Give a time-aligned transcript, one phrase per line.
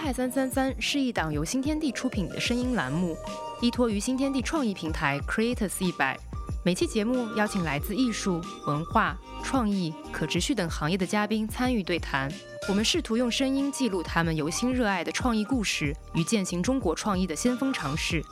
[0.00, 3.14] 淮海三三三是一档由新天地出品的声音栏目，
[3.60, 6.18] 依托于新天地创意平台 Creators 一百。
[6.64, 9.14] 每期节目邀请来自艺术、文化、
[9.44, 12.32] 创意、可持续等行业的嘉宾参与对谈。
[12.66, 18.24] 我们试图用声音记录他们由心热爱的创意故事与践行中国创意的先锋尝试。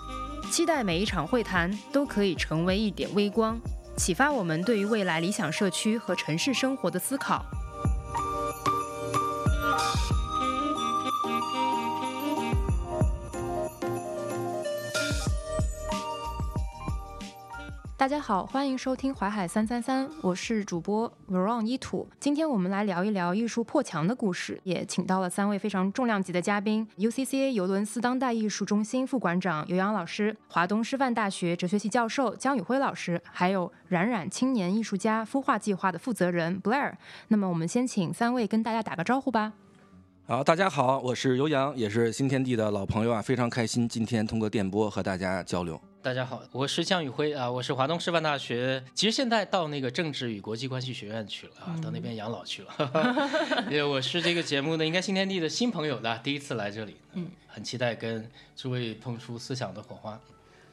[0.50, 3.60] 期待每一场会谈都可以成为一点微光，
[3.94, 7.44] 启发我们对于未来理想社区和城市生活的思考。
[17.98, 22.08] 大家好，欢迎收听淮海三三三，我是主播 Veron 一土。
[22.20, 36.92] 今天我们来聊一聊艺术破墙的故事，也请到了三位非常重量级的嘉宾：UCCA 尤伦斯当代艺术中心副馆长尤洋老师，华东师范大学哲学系教授江宇辉老师，还有冉冉青年艺术家孵化计划的负责人 Blair。
[37.26, 39.54] 那么我们先请三位跟大家打个招呼吧。
[40.24, 45.80] 好，大家好，我是尤洋，也是新天地的老朋友啊，非常开心今天通过电波和大家交流。
[46.00, 52.72] 大家好，我是向宇辉啊，我是华东师范大学，其实现在到那个政治与国际关系学院去了啊，到那边养老去了。
[53.68, 60.18] 因为我是这个节目的应该新天地的新朋友的，第一次来这里，嗯，很期待跟诸位碰出思想的火花。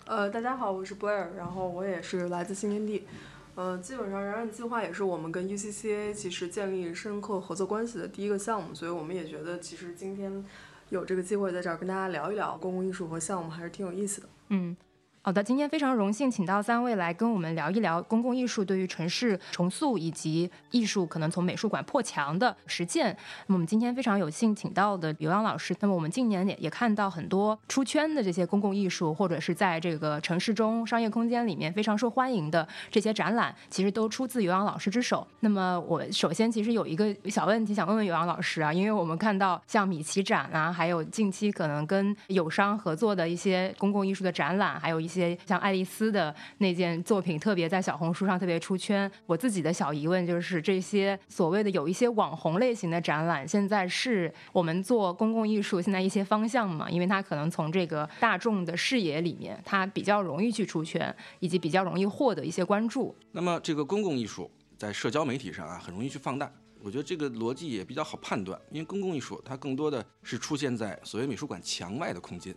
[0.05, 3.07] 呃，大家好，我是 Blair，然后我也是来自新天地，
[3.55, 10.45] 呃，基本上冉冉计划也是我们跟 UCCA 其实建立深刻合作关系的第一个项目，所以我们也觉得其实今天
[10.89, 14.29] 有这个机会在这儿跟大家聊一聊公共艺术和项目，还是挺有意思的。
[14.49, 14.77] 嗯。
[15.25, 23.07] 好的，今天非常荣幸请到三位来跟我们聊一聊公共艺术对于城市重塑以及艺术可能从美术馆破墙的实践。
[23.47, 25.75] 那么我们今天非常有幸请到的刘洋老师。
[25.79, 35.27] 那么我们近年也也看到很多出圈的这些公共艺术，或者是在这个城市中商业空间里面非常受欢迎的这些展览，其实都出自刘洋老师之手。
[35.39, 45.14] 那么我首先其实有一个小问题想问问刘洋老师啊，因为我们看到像米奇展啊，还有近期可能跟友商合作的一些公共艺术的展览，还有一些。
[45.19, 49.09] 些像爱丽丝的那件作品，特别在小红书上特别出圈。
[49.25, 56.89] 我自己的小疑问就是，这些所谓的有一些网红类型的展览，现在是我们做公共艺术现在一些方向嘛？
[56.89, 63.15] 因为它可能从这个大众的视野里面，它比较容易去出圈，以及比较容易获得一些关注。
[63.31, 66.51] 那么，这个公共艺术在社交媒体上啊，很容易去放大。
[66.81, 72.53] 我觉得这个逻辑也比较好判断，因为公共艺术它更多的是出现在所谓美术馆墙外的空间，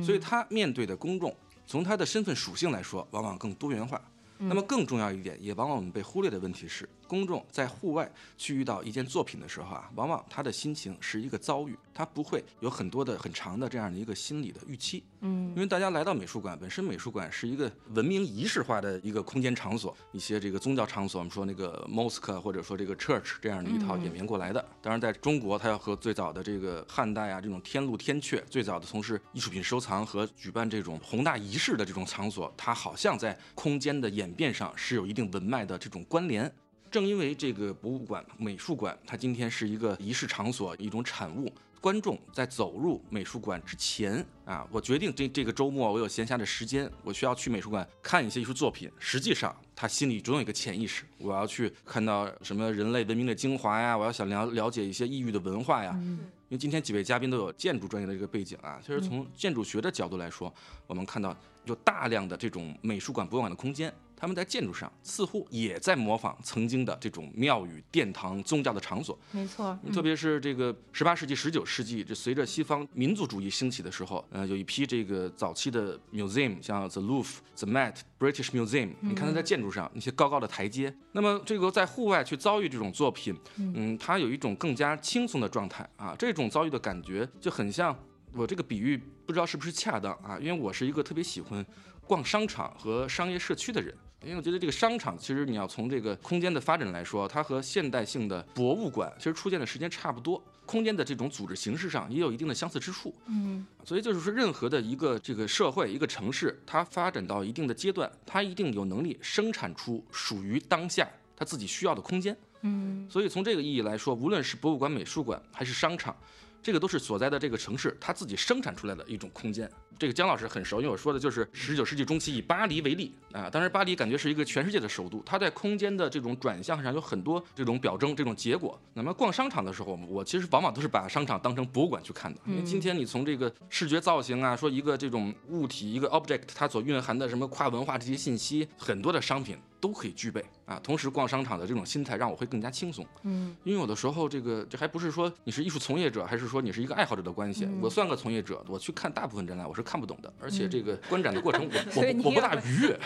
[0.00, 1.34] 所以它面对的公众。
[1.66, 4.00] 从他的身份属性来说，往往更多元化。
[4.36, 15.04] 那么更重要一点，也往往我们被忽略的问题是，公众在户外去遇到一件作品的时候啊，往往他的心情是一个遭遇，他不会有很多的很长的这样的一个心理的预期。
[15.20, 24.64] 嗯，因为大家来到美术馆，本身美术馆是一个文明仪式化的一个空间场所，一些这个宗教场所，我们说那个 mosque 或者说这个 church 这样的一套演变过来的。
[24.82, 36.52] 当然，在中国，它要和最早的这个汉代啊这种天禄天阙，最早的从事艺术品收藏和举办这种宏大仪式的这种场所，它好像在空间的演变上是有一定文脉的这种关联。
[36.94, 41.52] 正因为这个博物馆、美术馆，它今天是一个仪式场所，一种产物。
[41.80, 48.88] 观众在走入美术馆之前啊，我决定这这个周末我有闲暇的时间，我需要去美术馆看一些艺术作品。
[48.96, 55.98] 实际上，他心里总有一个潜意识，我要去看到什么人类文明的精华呀，我要想了了解一些异域的文化呀。
[56.00, 60.54] 因为今天几位嘉宾都有建筑专业的这个背景啊，其实从建筑学的角度来说，
[60.86, 63.92] 我们看到有大量的这种美术馆、博物馆的空间。
[64.24, 69.18] 他们在建筑上似乎也在模仿曾经的这种庙宇、殿堂、宗教的场所。
[69.32, 80.96] 没错，特别是这个十八世纪、十九世纪，这随着西方民族主义兴起的时候，呃，有一批这个早期的 museum，像 The Louvre、The Met、British Museum，你看它在建筑上那些高高的台阶。
[81.12, 87.94] 那么这个在户外去遭遇这种作品，嗯，它有一种更加轻松的状态啊，这种遭遇的感觉就很像
[88.32, 90.38] 我这个比喻，不知道是不是恰当啊？
[90.40, 91.62] 因为我是一个特别喜欢
[92.06, 93.94] 逛商场和商业社区的人。
[94.24, 103.14] 因为我觉得这个商场，其实你要从这个空间的发展来说，它和现代性的博物馆其实出现的时间差不多，空间的这种组织形式上也有一定的相似之处。
[103.26, 112.36] 嗯，所以就是说，任何的一个这个社会、一个城市，它发展到一定的阶段，它一定有能力生产出属于当下它自己需要的空间。
[112.62, 116.16] 嗯，所以从这个意义来说，无论是博物馆、美术馆还是商场。
[116.64, 119.70] 这个都是所在的这个城市，它自己生产出来的一种空间。
[119.98, 123.50] 这个姜老师很熟，因为我说的就是十九世纪中期以巴黎为例啊。
[123.50, 128.80] 当时巴黎感觉是一个全世界的首都，它在空间的这种转向上有很多这种表征、这种结果。
[128.94, 139.58] 那么逛商场的时候，我其实往往都是把商场当成博物馆去看的，因为今天你从这个视觉造型啊，说一个这种物体、一个 object，它所蕴含的什么跨文化这些信息，很多的商品。
[139.84, 140.80] 都可以具备啊。
[140.82, 143.04] 同时，逛商场的这种心态让我会更加轻松。
[143.24, 147.68] 嗯，因为有的时候这个这还不是说你是艺术从业者，还是说你是一个爱好者的关系。
[147.82, 152.98] 我算个从业者，我去看大部分展览我是看不懂的，而且这个观展的过程我我 我不大愉悦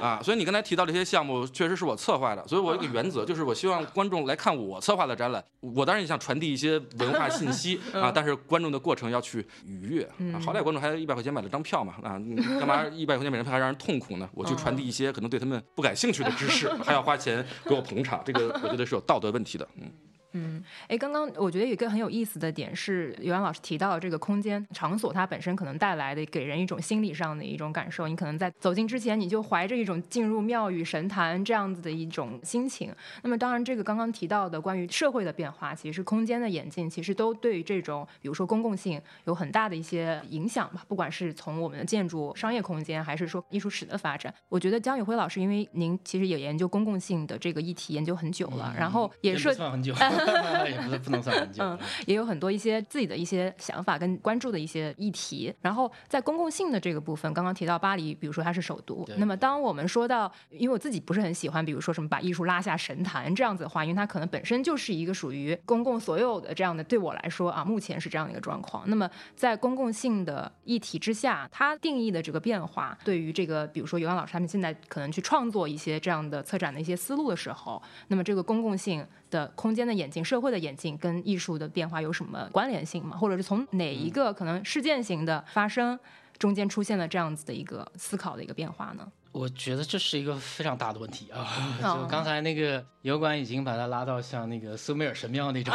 [0.00, 0.22] 啊。
[0.22, 10.38] 所以你刚才提到这些项目，确实是我策划的，所以我有一个原则， 就是我希望观众来看我策划的展览，我当然也想传递一些文化信息 啊，但是观众的过程要去愉悦啊。
[10.38, 14.28] 好歹观众还一百块钱买了张票嘛啊，你干嘛一百块钱买张票还让人痛苦呢？
[14.34, 19.66] 我去传递一些可能对他们不感兴趣这个知识，还要花钱给我捧场，这个我觉得是有道德问题的。
[19.76, 19.90] 嗯。
[20.32, 28.06] 嗯，哎，刚刚我觉得有一个很有意思的点是，尤安老师提到这个空间场所，它本身可能带来的给人一种心理上的一种感受。
[28.06, 32.94] 你可能在走进之前，你就怀着一种进入庙宇神坛这样子的一种心情。
[33.22, 40.84] 那么，当然，这个刚刚提到的关于社会的变化，其实空间的演进，其实都对于这种，比如说公共性有很大的一些影响吧。
[40.86, 49.94] 不管是从我们的建筑、商业空间，还是说艺术史的发展，我觉得江宇辉老师，因为您其实也研究公共性的这个议题研究很久了，然后也是涉很久
[50.68, 51.62] 也不是不能算很久。
[51.64, 55.52] 嗯，也有很多一些自己的一些想法跟关注的一些议题。
[55.60, 59.06] 然后在公共性的这个部分，刚刚提到巴黎，比如说它是首都。
[59.16, 66.82] 那么当我们说到，因为我自己不是很喜欢，比如说什么把艺术拉下神坛这样子的话，因为它可能本身就是一个属于公共所有的这样的。
[66.84, 68.82] 对我来说啊，目前是这样的一个状况。
[68.88, 83.16] 那么在公共性的议题之下，它定义的这个变化，对于这个比如说尤洋老师他们现在可能去创作一些这样的策展的一些思路的时候，那么这个公共性的空间的演进、社会的演进跟艺术的变化有什么关联性吗？
[83.16, 85.98] 或者是从哪一个可能事件型的发生
[86.38, 89.06] 中间出现了这样子的一个思考的一个变化呢？
[89.32, 91.46] 我觉得这是一个非常大的问题啊！
[91.80, 95.72] 就刚才那个油管已经把它拉到像那个苏美尔神庙那种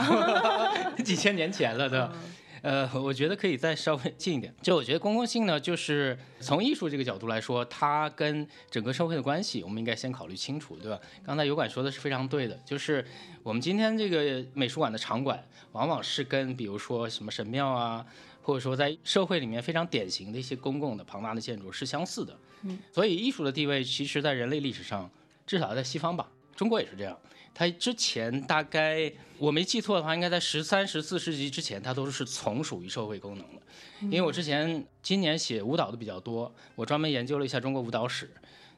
[1.05, 2.11] 几千年前了的。
[2.65, 4.51] 呃，我觉得可以再稍微近一点。
[4.59, 10.99] 就我觉得公共性呢，就是从艺术这个角度来说，它跟整个社会的关系，我们应该先考虑清楚，对吧？
[11.23, 13.05] 刚才油管说的是非常对的，就是
[13.43, 18.03] 我们今天这个美术馆的场馆，往往是跟比如说什么神庙啊，
[18.41, 22.35] 或者说在社会里面非常典型的一些公共的庞大的建筑是相似的。
[22.63, 25.07] 嗯，所以艺术的地位，其实在人类历史上，
[25.45, 27.15] 至少在西方吧，中国也是这样。
[27.57, 33.61] 它之前大概我没记错的话，应该在十三、十四世纪之前，它都是从属于社会功能的。
[34.01, 38.29] 因为我之前今年写舞蹈的比较多，我专门研究了一下中国舞蹈史，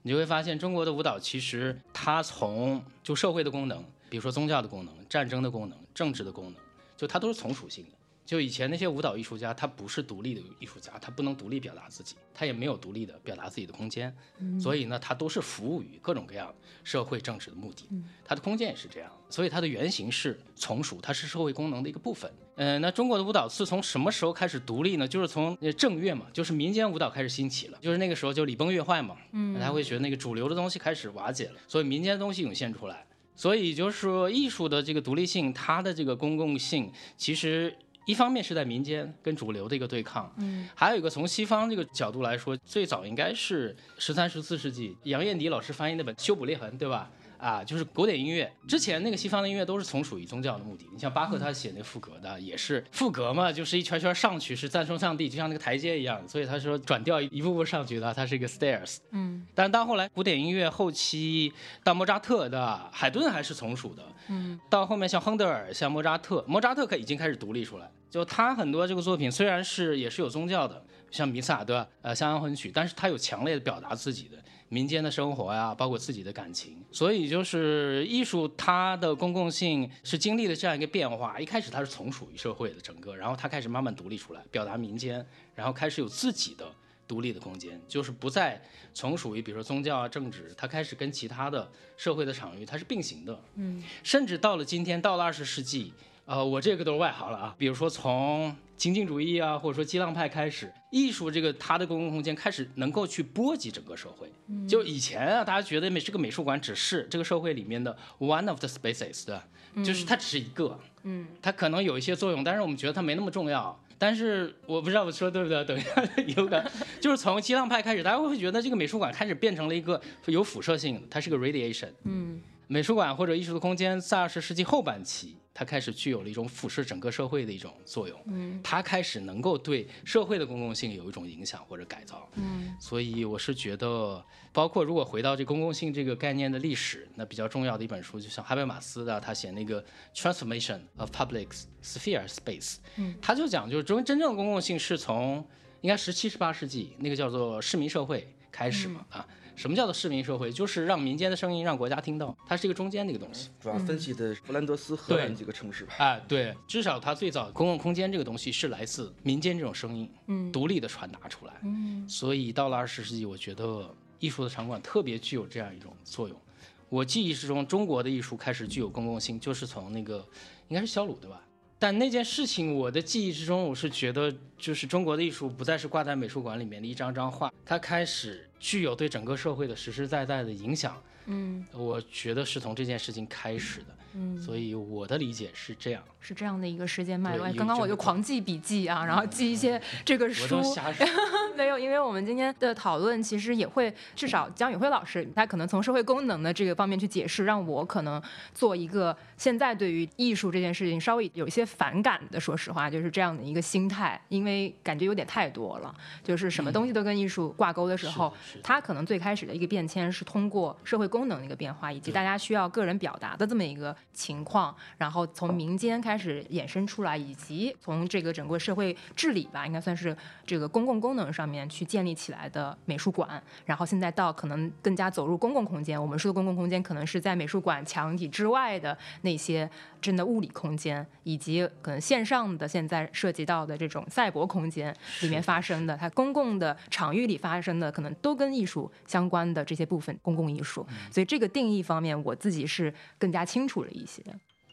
[0.04, 6.54] 你就会发现中国的舞蹈其实它从就社会的功能，比如说宗教的功能、战争的功能、政治的功能，
[6.96, 7.97] 就它都是从属性的。
[8.28, 14.14] 就以前那些舞蹈艺术家，他不是独立的艺术家，他不能独立表达自己，他也没有独立的表达自己的空间，
[14.60, 16.54] 所以呢，他都是服务于各种各样
[16.84, 17.86] 社会政治的目的。
[18.26, 22.30] 他的空间也是这样，所以它的原型是从属，它是社会功能的一个部分。
[22.58, 25.08] 嗯，那中国的舞蹈是从什么时候开始独立呢？
[25.08, 33.08] 就是从正乐嘛，就是民间舞蹈开始兴起了，就是那个时候就礼崩乐坏嘛，嗯，他会觉得那个主流的东西开始瓦解了，所以民间的东西涌现出来，
[33.38, 37.74] 所以就是说艺术的这个独立性，它的这个公共性，其实。
[38.08, 47.12] 一方面是在民间跟主流的一个对抗，嗯，还有一个从西方这个角度来说，最早应该是十三、十四世纪杨燕迪老师翻译那本《修补裂痕》，对吧？
[47.38, 50.88] 啊，就是古典音乐之前那个西方的音乐都是从属于宗教的目的。
[50.92, 56.22] 你像巴赫他写那赋格的也是赋格嘛，就是一圈圈上去是赞颂上帝，就像那个台阶一样。
[56.28, 58.98] 所以他说转调一步步上去的，它是一个 stairs。
[59.12, 64.04] 嗯，但是到后来古典音乐后期到莫扎特的海顿还是从属的。
[64.30, 67.90] 嗯，到后面像亨德尔、像莫扎特，莫扎特可已经开始独立出来。
[68.10, 70.82] 就他很多这个作品虽然是也是有宗教的，
[71.12, 71.88] 像弥撒对吧？
[72.02, 74.38] 呃，像安魂曲，但是他有强烈的表达自己的。
[74.70, 81.40] 民间的生活呀，包括自己的感情，所以就是艺术它的公共性是经历了这样一个变化。
[81.40, 86.70] 一开始它是从属于社会的整个，然后它开始慢慢独立出来，表达民间，然后开始有自己的
[87.08, 88.62] 独立的空间，就是不再
[88.94, 93.42] 从属于比如说宗教啊、政治，它开始跟其他的社会的场域它是并行的。
[93.56, 95.94] 嗯，甚至到了今天，到了二十世纪。
[96.28, 97.56] 呃，我这个都是外行了啊。
[97.58, 104.30] 比如说从情境主义啊，或者说激浪派开始，艺术这个它的公共空间开始能够去波及整个社会。
[104.68, 109.48] 就以前啊，大家觉得美这个美术馆只是这个社会里面的 one of the spaces，对吧？
[109.86, 113.80] 就是它只是一个，嗯，它可能有一些作用，但是我们觉得它没那么重要。
[113.98, 116.04] 但是我不知道我说对不对，等一下
[116.36, 116.70] 有感，
[117.00, 121.90] 就是从激浪派开始，大家会觉得这个美术馆开始变成了一个有辐射性的，它是个 radiation。
[122.04, 125.38] 嗯，美术馆或者艺术的空间在二十世纪后半期。
[125.60, 134.24] 它开始具有了一种俯视整个社会的一种作用，嗯，它开始能够对社会的公共性有一种影响或者改造，嗯，所以我是觉得，
[134.54, 139.84] 包括如果回到这公共性这个概念的历史，那比较重要的一本书，就像哈贝马斯的，他写那个
[140.14, 141.48] Transformation of Public
[141.84, 145.44] Sphere Space，嗯，他就讲就是真真正的公共性是从
[145.82, 149.28] 应该十七十八世纪那个叫做市民社会开始嘛，啊。
[149.58, 150.52] 什么叫做市民社会？
[150.52, 153.50] 就是让民间的声音让国家听到，它是一个中间的一个东西。
[153.60, 155.96] 主要分析的弗兰德斯、荷兰几个城市吧。
[155.98, 161.54] 啊，对，至少它最早公共空间这个东西是来自民间这种声音，嗯独立的传达出来。
[161.64, 166.40] 嗯所以到了二十世纪，我觉得艺术的场馆特别具有这样一种作用。
[166.88, 170.24] 我记忆之中，中国的艺术开始具有公共性，就是从那个
[170.68, 171.42] 应该是肖鲁对吧？
[171.80, 181.02] 但那件事情，我的记忆之中，我是觉得，就是中国的艺术不再是挂在美术馆里面的一张张画，它开始具有对整个社会的实实在在的影响。
[181.30, 186.04] 嗯我觉得是从这件事情开始的，嗯，所以我的理解是这样。
[186.20, 187.48] 是这样的一个时间脉络。
[187.54, 190.62] 刚刚我就狂记笔记啊，然后记一些这个书。
[190.64, 190.92] 瞎。
[191.56, 198.22] 没有，因为我们今天的讨论其实也会，至少江宇辉老师他可能从社会功能的这个方面去解释，让我可能
[198.54, 205.94] 做一个现在对于艺术这件事情稍微有一些反感的，说实话，就是这样的一个心态，因为感觉有点太多了，
[206.24, 226.02] 就是什么东西都跟艺术挂钩的时候，是的是的它可能最开始的一个变迁是通过社会功能的一个变化，以及大家需要个人表达的这么一个情况，然后从民间开始衍生出来，以及从这个整个社会治理吧，应该算是这个公共功能上面去建立起来的美术馆，然后现在到可能更加走入公共空间。
[226.02, 229.70] 我们说的公共空间，可能是在美术馆墙体之外的那些
[230.02, 240.86] 真的物理空间，以及可能线上的现在涉及到的这种赛博空间里面发生的，它公共的场域里发生的，可能都跟艺术相关的这些部分公共艺术。
[241.12, 244.24] 所以这个定义方面，我自己是更加清楚了一些。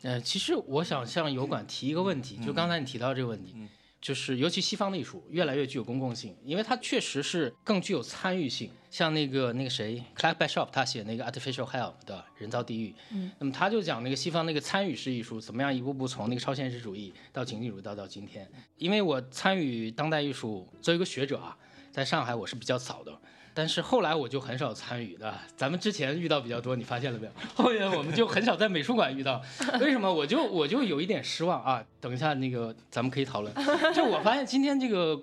[0.02, 3.68] 呃，其实我想向油管提一个问题，就刚才你提到这个问题，嗯
[4.00, 8.70] 就是尤其西方的艺术越来越具有公共性，因为它确实是更具有参与性。
[8.90, 18.46] 像那个那个谁，Clark Bishop 他写那个 Artificial Hell 的人造地狱，嗯，那么他就讲那个西方那个参与式艺术怎么样一步步从那个超现实主义到情境主义到到今天。
[18.76, 21.56] 因为我参与当代艺术，作为一个学者啊，
[21.90, 23.18] 在上海我是比较早的。
[23.56, 27.32] 但是后来我就很少参与的，咱们之前遇到比较多，你发现了没有？
[27.54, 29.40] 后面我们就很少在美术馆遇到，
[29.80, 30.12] 为什么？
[30.12, 31.82] 我就我就有一点失望啊。
[32.00, 33.54] 等一下那个咱们可以讨论。
[33.94, 35.18] 就我发现今天这个，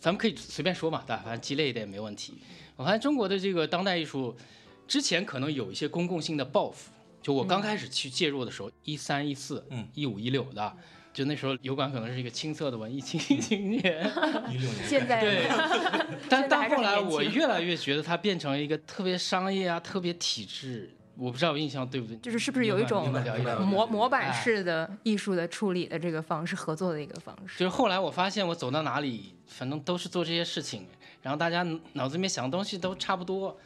[0.00, 1.22] 咱们可以随便说嘛，对吧？
[1.24, 2.34] 反正激烈一点也没问题。
[2.74, 4.36] 我发现中国的这个当代艺术，
[4.88, 6.90] 之前可能有一些公共性的抱负。
[7.22, 10.76] 就我刚开始去介入的时候，一三一四，嗯，一五一六的，
[11.16, 13.82] 就那时候油管可能是一个青涩的文艺青青年。
[14.52, 15.48] 一六年，现在对，
[16.28, 22.18] 但现在还是很但后来我越来越觉得它变成了一个特别商业啊、特别体制，我不知道我印象对不对？
[22.18, 23.10] 就是是不是有一种
[23.66, 27.58] 模模板哎式的艺术的处理的这个方式，合作的一个方式。
[27.58, 30.86] 就是后来我发现我走到哪里，反正都是做这些事情，
[31.22, 33.58] 然后大家脑子里面想的东西都差不多。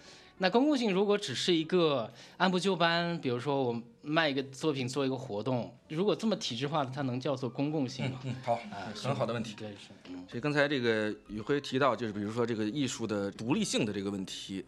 [0.42, 8.18] 那公共性如果只是一个按部就班，比如说我卖一个作品做一个活动，如果这么体制化的，它能叫做公共性吗？
[8.24, 9.54] 嗯，好，啊，很好的问题。
[9.58, 14.64] 对，是，嗯，所以刚才这个宇辉提到，就是比如说这个艺术的独立性的这个问题，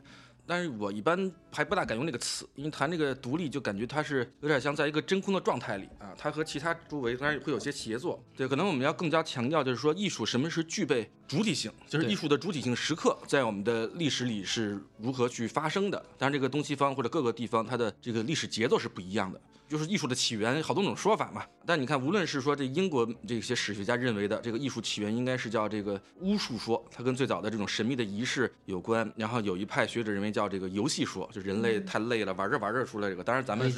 [0.52, 8.22] 但是我一般还不大敢用这个词，因为谈这个独立就感觉它是有点像在一个真空的状态里啊，它和其他周围当然会有些协作。
[8.36, 15.98] 对，可能我们要更加强调就是说，艺术什么是具备主体性，就是艺术的主体性时刻在我们的历史里是如何去发生的。
[16.18, 19.40] 当然，这个东西方或者各个地方它的这个历史节奏是不一样的。
[19.72, 21.42] 就是艺术的起源，好多种说法嘛。
[21.64, 29.10] 但你看，无论是说这英国这些史学家认为的这个艺术起源应该是叫这个巫术说，它跟最早的这种神秘的仪式有关。
[29.16, 33.24] 然后有一派学者认为叫这个游戏说，就人类太累了，玩着玩着出来这个。
[33.24, 33.72] 当然咱们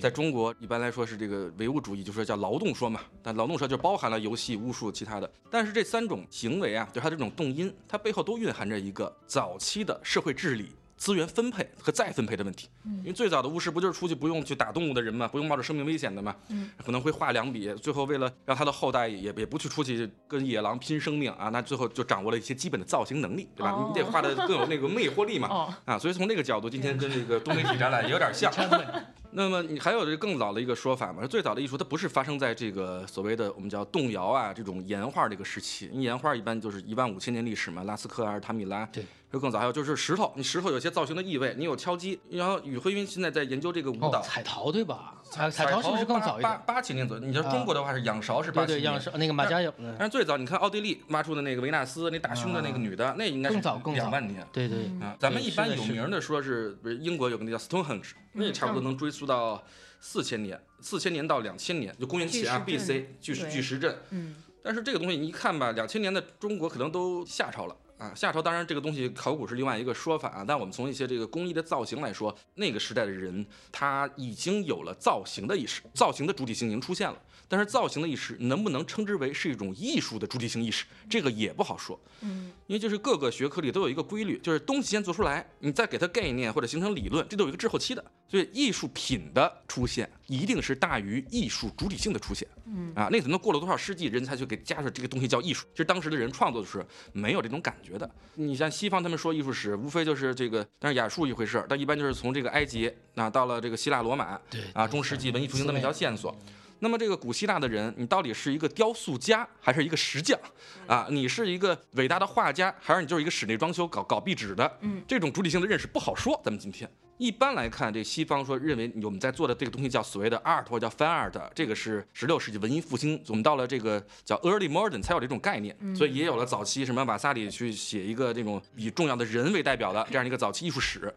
[0.00, 3.00] 在中国一般来说是这个唯物主义，就说叫劳动说嘛。
[3.22, 5.30] 但劳动说就包含了游戏、巫术、其他的。
[5.48, 10.72] 但是这三种行为啊，就它这种动因，它背后都蕴含着一个早期的社会治理。
[10.98, 15.28] 资源分配和再分配的问题，因为最早的巫师不就是出去不用去打动物的人吗？
[15.28, 16.34] 不用冒着生命危险的吗？
[16.48, 23.70] 嗯，可能会画两笔，最后为了让他的后代也也不去出去跟野狼拼生命啊，那最后就掌握了一些基本的造型能力，对吧？
[23.70, 25.48] 哦你得画的更有那个魅惑力嘛。
[25.48, 28.52] 哦，啊，所以从那个角度，今天跟这个多媒体展览也有点像。
[29.30, 31.24] 那么你还有这更早的一个说法嘛？
[31.26, 38.84] 最早的艺术它不是发生在这个所谓的我们叫动摇啊这种岩画这个时期，因为岩画一般就是一万五千年历史嘛，拉斯科、阿尔塔米拉。
[38.86, 39.04] 对。
[39.30, 45.14] 就更早，还有就是石头，你石头有些造型的意味，你有敲击，然后宇辉云现在在研究这个舞蹈，哦，彩陶对吧？
[45.22, 46.62] 彩彩陶是不是更早一八点？
[46.66, 47.22] 八八七年左右？
[47.22, 49.94] 你说中国的话是仰韶是八对对，七年，样式那个马家有，嗯。
[49.98, 54.00] 但是最早你看奥地利挖出的那个维纳斯那大胸的那个女的，那应该是更早更早。
[54.00, 54.46] 两万年。
[54.50, 54.66] 对。
[54.66, 59.62] 对，啊，咱们一般有名的说是，比如英国有个那叫 Stonehenge，那也差不多能追溯到
[60.00, 63.94] 四千年，四千年到两千年，就公元前 BC 巨石巨石阵。
[64.08, 68.12] 嗯，但是这个东西你一看吧，两千年的中国可能都夏朝了，啊。
[68.14, 77.18] 夏朝当然这个东西考古是另外一个说法啊，但我们从一些这个工艺的造型来说，那个时代的人他已经有了造型的意识，造型的主体性已经出现了。
[77.48, 81.98] 但是造型的意识能不能称之为是一种艺术的主体性意识，这个也不好说。
[82.20, 88.04] 嗯，因为就是各个学科里都有一个规律，就是东西先做出来，你再给它概念或者形成理论，这都有一个滞后期的。
[88.28, 92.46] 所以艺术品的出现一定是大于艺术主体性的出现。
[92.66, 95.66] 嗯啊，那可能过了多少世纪，人才去给加上这个东西叫艺术。
[95.72, 98.10] 其实当时的人创作的时候没有这种感觉的。
[98.34, 106.36] 你像西方他们说艺术史，无非就是这个，但是雅术一回事儿，但一般就是从这个埃及啊到了这个希腊罗马，对啊中世纪文艺复兴这么一条线索。
[106.80, 110.38] 那么这个古希腊的人，你到底是一个雕塑家还是一个石匠
[110.86, 111.06] 啊？
[111.10, 114.78] 你是一个伟大的画家，还是你就是一个室内装修搞搞壁纸的？
[114.80, 116.40] 嗯，这种主体性的认识不好说。
[116.44, 131.12] 咱们今天一般来看，这西方说认为我们在做的这个东西叫所谓的 art 或者叫 fine art，这个是十六世纪文艺复兴，我们到了这个叫 early modern 才有这种概念，所以也有了早期什么瓦萨里去写一个这种以重要的人为代表的这样一个早期艺术史。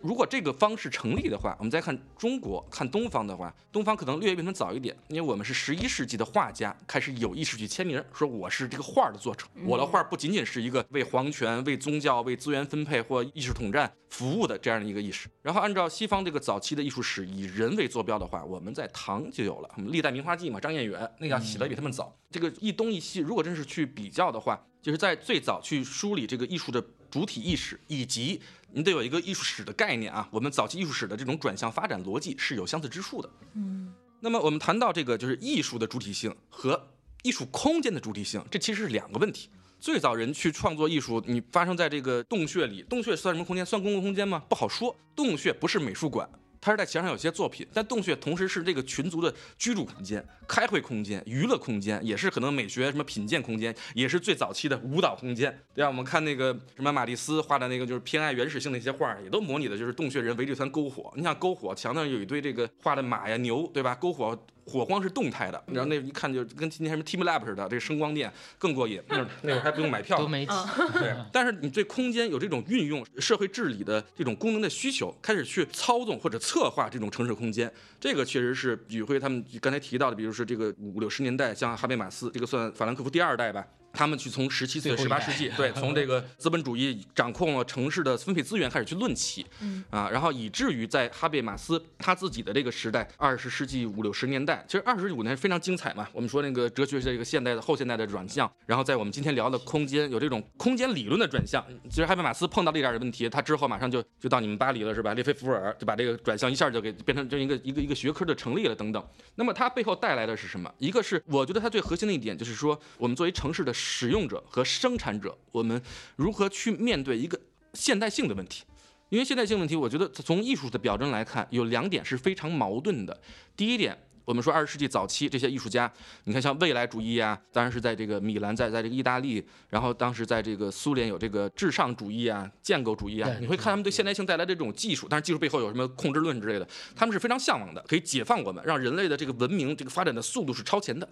[0.00, 15.28] 如果这个方式成立的话，我们再看中国，看东方的话，东方可能略微比他们早一点，因为我们是十一世纪的画家开始有意识去签名，说我是这个画的作者，我的画不仅仅是一个为皇权、为宗教、为资源分配或意识统战服务的这样的一个意识。
[15.42, 22.16] 然后按照西方这个早期的艺术史以人为坐标的话，我们在唐就有了，我们历代名画记嘛，张彦远那个写的比他们早。
[22.30, 30.28] 这个一东一西，如果真是去比较的话，就是在最早去梳理这个艺术的主体意识，以及你得有一个艺术史的概念啊。
[30.30, 33.28] 我们早期艺术史的这种转向发展逻辑是有相似之处的。
[33.54, 36.88] 嗯，那么我们谈到这个就是艺术的主体性和
[37.24, 39.50] 艺术空间的主体性，这其实是两个问题。
[39.82, 43.66] 最早人去创作艺术，你发生在这个洞穴里，洞穴算什么空间？
[43.66, 44.40] 算公共空间吗？
[44.48, 44.94] 不好说。
[45.16, 46.30] 洞穴不是美术馆。
[46.60, 55.50] 它是在墙上有些作品，但洞穴同时是这个群族的居住空间、开会空间、娱乐空间，也是可能美学什么品鉴空间，也是最早期的舞蹈空间。
[55.74, 55.88] 对吧？
[55.88, 61.12] 我们看那个什么马蒂斯画的那个，就是偏爱原始性的一些画，也都模拟的就是洞穴人围着一团篝火。
[61.16, 63.98] 你想篝火，墙上有一堆这个画的马呀、牛，对吧？
[64.00, 69.02] 篝火火光是动态的，然后那一看就跟今天什么 Team Lab 似的，这个声光电更过瘾。
[69.08, 70.52] 那那会儿还不用买票，多媒体，
[70.94, 83.66] 对， 但是你对空间有这种运用社会治理的这种功能的需求，开始去操纵或者策划这种城市空间，这个确实是宇辉他们刚才提到的，比如说这个五六十年代，像哈贝马斯，这个算法兰克福第二代吧。
[83.92, 96.08] 他们去从十七岁、十八世纪， 对，从这个资本主义掌控了城市的分配资源开始去论起，嗯啊，然后以至于在哈贝马斯他自己的这个时代，二十世纪五六十年代，其实二十五年非常精彩嘛。
[96.12, 101.64] 我们说那个哲学是这个现代的后现代的转向，然后在我们今天聊的空间有这种空间理论的转向。
[101.88, 105.14] 其实哈贝马斯碰到了一点问题，他之后马上就就到你们巴黎了，是吧？
[105.14, 109.04] 列菲伏尔就把这个转向一下就给变成这一个一个一个学科的成立了等等。
[109.34, 110.72] 那么它背后带来的是什么？
[110.78, 115.82] 一个是我觉得它最核心的一点就是说，我们作为城市的使用者和生产者，我们
[116.14, 117.38] 如何去面对一个
[117.74, 118.62] 现代性的问题？
[119.08, 123.20] 因为现代性问题，我觉得从艺术的表征来看，有两点是非常矛盾的。
[123.54, 125.92] 第一点，我们说二十世纪早期这些艺术家，
[126.24, 136.66] 你看像未来主义啊，当然是在这个米兰，在在这个意大利，然后当时在这个苏联有这个至上主义啊、建构主义啊，你会看他们对现代性带来的这种技术，但是技术背后有什么控制论之类的，
[136.96, 141.06] 他们是非常向往的，可以解放我们，让人类的这个文明这个发展的速度是超前的。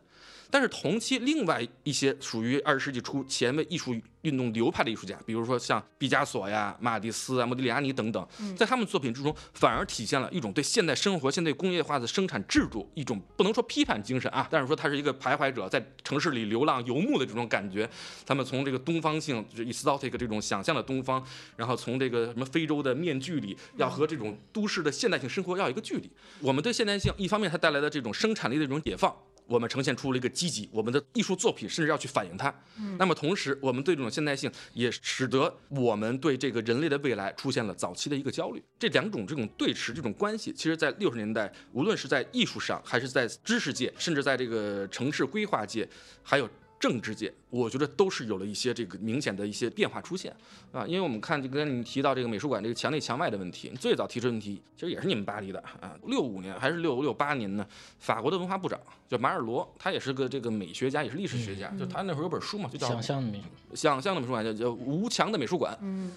[0.51, 17.89] 但是同期另外一些属于二十世纪初前卫艺术运动流派的艺术家，比如说像毕加索呀、马蒂斯啊、莫迪利亚尼等等，在他们作品之中反而体现了一种对现代生活、现代工业化的生产制度一种不能说批判精神啊，但是说他是一个徘徊者，在城市里流浪游牧的这种感觉。
[18.27, 21.25] 他们从这个东方性，就是 exotic 这种想象的东方，
[21.57, 26.11] 然后从这个什么非洲的面具里，要和这种都市的现代性生活要一个距离。
[26.41, 29.15] 我们对现代性，一方面它带来的这种生产力的一种解放。
[29.51, 32.55] 我们呈现出了一个积极，我们的艺术作品甚至要去反映它。
[32.97, 38.63] 那么同时，我们对这种现代性也使得我们对这个人类的未来出现了早期的一个焦虑。
[38.79, 45.89] 这两种这种对持这种关系，其实在六十年代，无论是在艺术上，还是在知识界，甚至在这个城市规划界，
[46.23, 46.49] 还有。
[46.81, 50.35] 政治界，我觉得都是有了一些这个明显的一些变化出现
[50.73, 57.67] 啊，因为我们看就跟你提到这个美术馆这个墙内墙外的问题，最早提出问题其实也是你们巴黎的啊，六五年还是六六八年呢？
[57.99, 66.11] 法国的文化部长叫马尔罗，他也是个这个美学家，也是历史学家，就他那会儿有本书嘛，就叫想象的美术，想象的美术馆，叫叫吴强的美术馆，嗯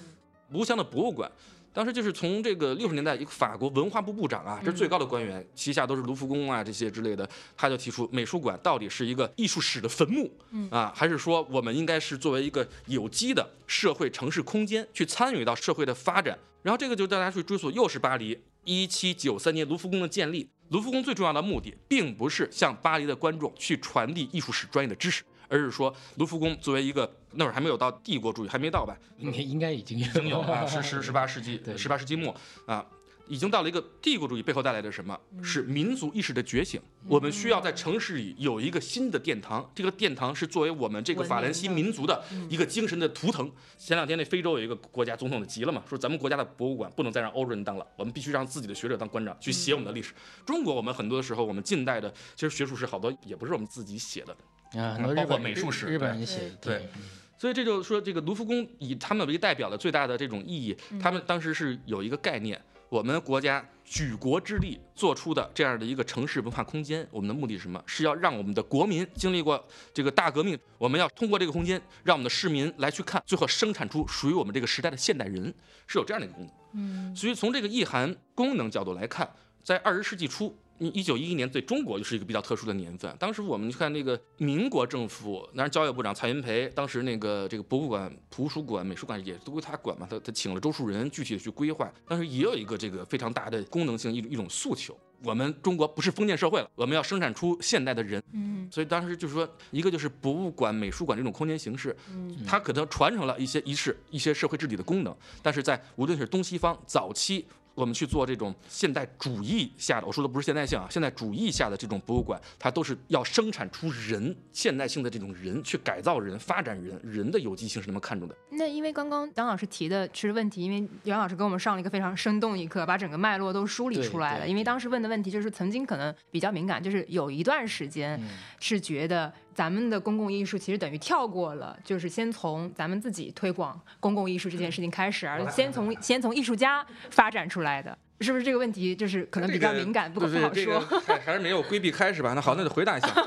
[0.53, 1.29] 吴强的博物馆。
[1.73, 10.31] 当时就是从这个六十年代，一个法国文化部部长啊，这是最高的官员，旗下都是卢浮宫啊这些之类的，他就提出美术馆到底是一个艺术史的坟墓，
[10.69, 16.37] 啊，还是说我们应该是作为一个有机的社会城市空间去参与到社会的发展？
[16.61, 20.47] 然后这个就大家去追溯，又是巴黎一七九三年卢浮宫的建立。
[20.69, 25.23] 卢浮宫最重要的目的，并不是向巴黎的观众去传递艺术史专业的知识。
[25.53, 28.97] 而是说卢浮宫作为一个那会儿还没有到帝国主义，还没到吧？
[29.19, 32.35] 应该应该已经已经有啊，十十十八世纪，对十八世纪末
[32.65, 32.83] 啊。
[33.29, 35.17] 已经到了一个帝国主义背后带来的什么？
[35.41, 36.79] 是民族意识的觉醒。
[37.07, 43.49] 我们需要在城市里有一个新的殿堂，这个殿堂是作为我们这个法兰西民族的一个精神的图腾。
[43.77, 50.13] 前两天那非洲有一个国家总统的急了嘛，说咱们国家的博物馆不能再让欧洲人当了，我们必须让自己的学者当馆长去写我们的历史。
[50.45, 54.35] 中国我们很多的时候，我们近代的其实学术史好多也不是我们自己写的，
[54.75, 56.89] 啊，包括美术史日本人写的，对
[57.37, 67.83] 所以这就是说，这个卢浮宫以他们为代表的最大的这种意义，他们当时是有一个概念，我们国家举国之力做出的这样的一个城市文化空间，我们的目的是什么？
[67.85, 69.61] 是要让我们的国民经历过
[69.93, 75.53] 这个大革命，我们要通过这个空间，让我们的市民来去看，最后生产出属于我们这个时代的现代人，
[75.85, 76.53] 是有这样的一个功能。
[76.75, 79.29] 嗯，所以从这个意涵功能角度来看，
[79.61, 80.57] 在二十世纪初，
[80.89, 83.15] 一九一一年对中国就是一个比较特殊的年份。
[83.19, 91.91] 当时我们看那个民国政府，当然教育部长蔡元培，当时那个这个博物馆、图书馆、美术馆也都归他管嘛，他他请了周树人具体的去规划。
[92.07, 94.97] 当时也有一个这个非常大的功能性一种一种诉求。
[95.23, 98.21] 我们中国不是封建社会了，我们要生产出现代的人。
[98.33, 107.45] 嗯，所以当时就是说，一个就是博物馆、美术馆这种空间形式，嗯它可能传承了一些仪式、一些社会治理的功能，但是在无论是东西方早期。
[107.75, 118.35] 我们去做这种现代主义下的，我说的不是现代性啊，现代主义下的这种博物馆，它都是要生产出人现代性的这种人，去改造人、发展人，人的有机性是那么看重的。
[118.51, 124.47] 那因为刚刚杨老师提的其实问题，因为杨老师给我们上了一个非常生动一课，把整个脉络都梳理出来了。
[124.47, 128.19] 因为当时问的问题就是曾经可能比较敏感，就是有一段时间
[128.59, 137.97] 是觉得咱们的公共艺术其实等于跳过了，就是先从咱们自己推广公共艺术这件事情开始，而先从先从艺术家发展出来的。
[138.23, 140.49] 是不是这个问题就是可能比较敏感，不好说？
[140.49, 142.33] 这个还还是没有规避开是吧？
[142.33, 143.07] 那好，那就回答一下。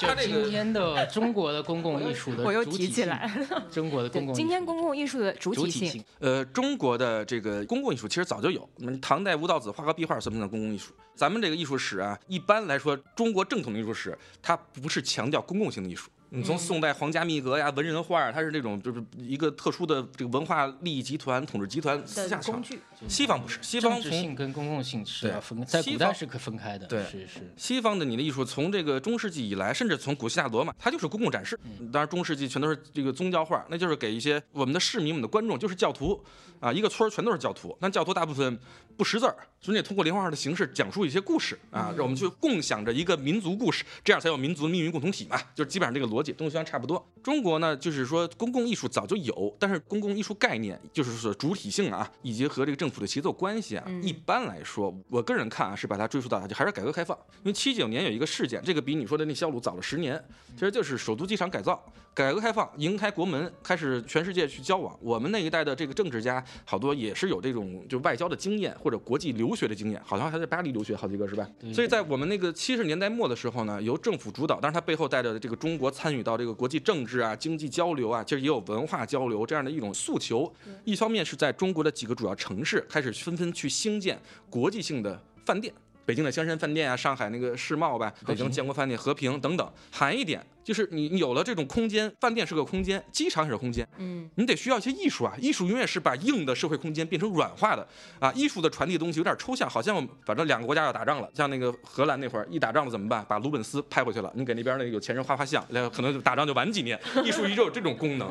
[0.00, 3.64] 就今天的中国的公共艺术的我又主体提起性来了。
[3.70, 10.94] 中国的公共今天公共艺术的主体性，呃，中国的这个公共艺术其实早就有，我们唐代吴道子画个壁画算不算公共艺术？
[11.14, 16.08] 咱们这个艺术史啊，一般来说，中国正统的艺术史，它不是强调公共性的艺术。
[16.32, 27.52] 你从宋代皇家秘阁呀、文人画儿，它是那种就是一个特殊的这个文化利益集团、统治集团私下工具，西方不是，西方从性跟公共性是要分，在西方古代是可分开的，对是是。
[27.56, 31.58] 西方的你的艺术，从这个中世纪以来，甚至从古希腊罗马，它就是公共展示。
[31.92, 36.22] 当然，中世纪全都是这个宗教画，那就是给一些我们的市民、我们的观众，就是教徒
[36.60, 37.76] 啊，一个村儿全都是教徒。
[37.80, 38.56] 但教徒大部分
[38.96, 45.38] 不识字儿，所以通过连环画的形式讲述一些故事啊，让我们去共享着一个民族故事，这样才有民族的命运共同体嘛。
[45.54, 47.06] 就是基本上这个逻辑，东西方差不多。
[47.22, 60.22] 中国呢，就是说公共艺术早就有，但是公共艺术概念就是说主体性啊，以及和这个政府的协作关系啊，一般来说，我个人看啊，是把它追溯到就还是改革开放，因为七九年有一个事件，这个比你说的那肖鲁早了十年，
[60.54, 61.84] 其实就是首都机场改造。
[62.12, 64.98] 改革开放，迎开国门，开始全世界去交往。
[65.00, 71.44] 我们那一代的这个政治家，好多也是有这种就外交的经验或者国际留学的经验，好像还在巴黎留学好几个是吧？
[71.74, 80.50] 所以在我们那个七十年代末的时候呢，由政府主导，但是它背后带着这个中国参与到这个国际政治啊、经济交流啊，其实也有文化交流这样的一种诉求。
[80.84, 84.16] 一方面是在中国的几个主要城市开始纷纷去兴建
[84.48, 85.74] 国际性的饭店。
[86.04, 89.72] 北京的香山饭店啊，上海那个世贸吧，北京建国饭店、和平等等。
[89.90, 97.86] 含一点就是你你有了这种空间，饭店是个空间，机场也是空间，嗯，你得需要一些艺术啊，艺术永远是把硬的社会空间变成软化的
[98.18, 98.32] 啊。
[98.32, 103.24] 艺术的传递的东西有点抽象，好像反正两个国家要打仗了，像那个荷兰那会儿一打仗了怎么办？
[103.28, 106.98] 把鲁本斯拍回去了，你给那边那个有钱人画画像，那可能就打仗就晚几年。
[107.24, 108.28] 艺术一就有这种功能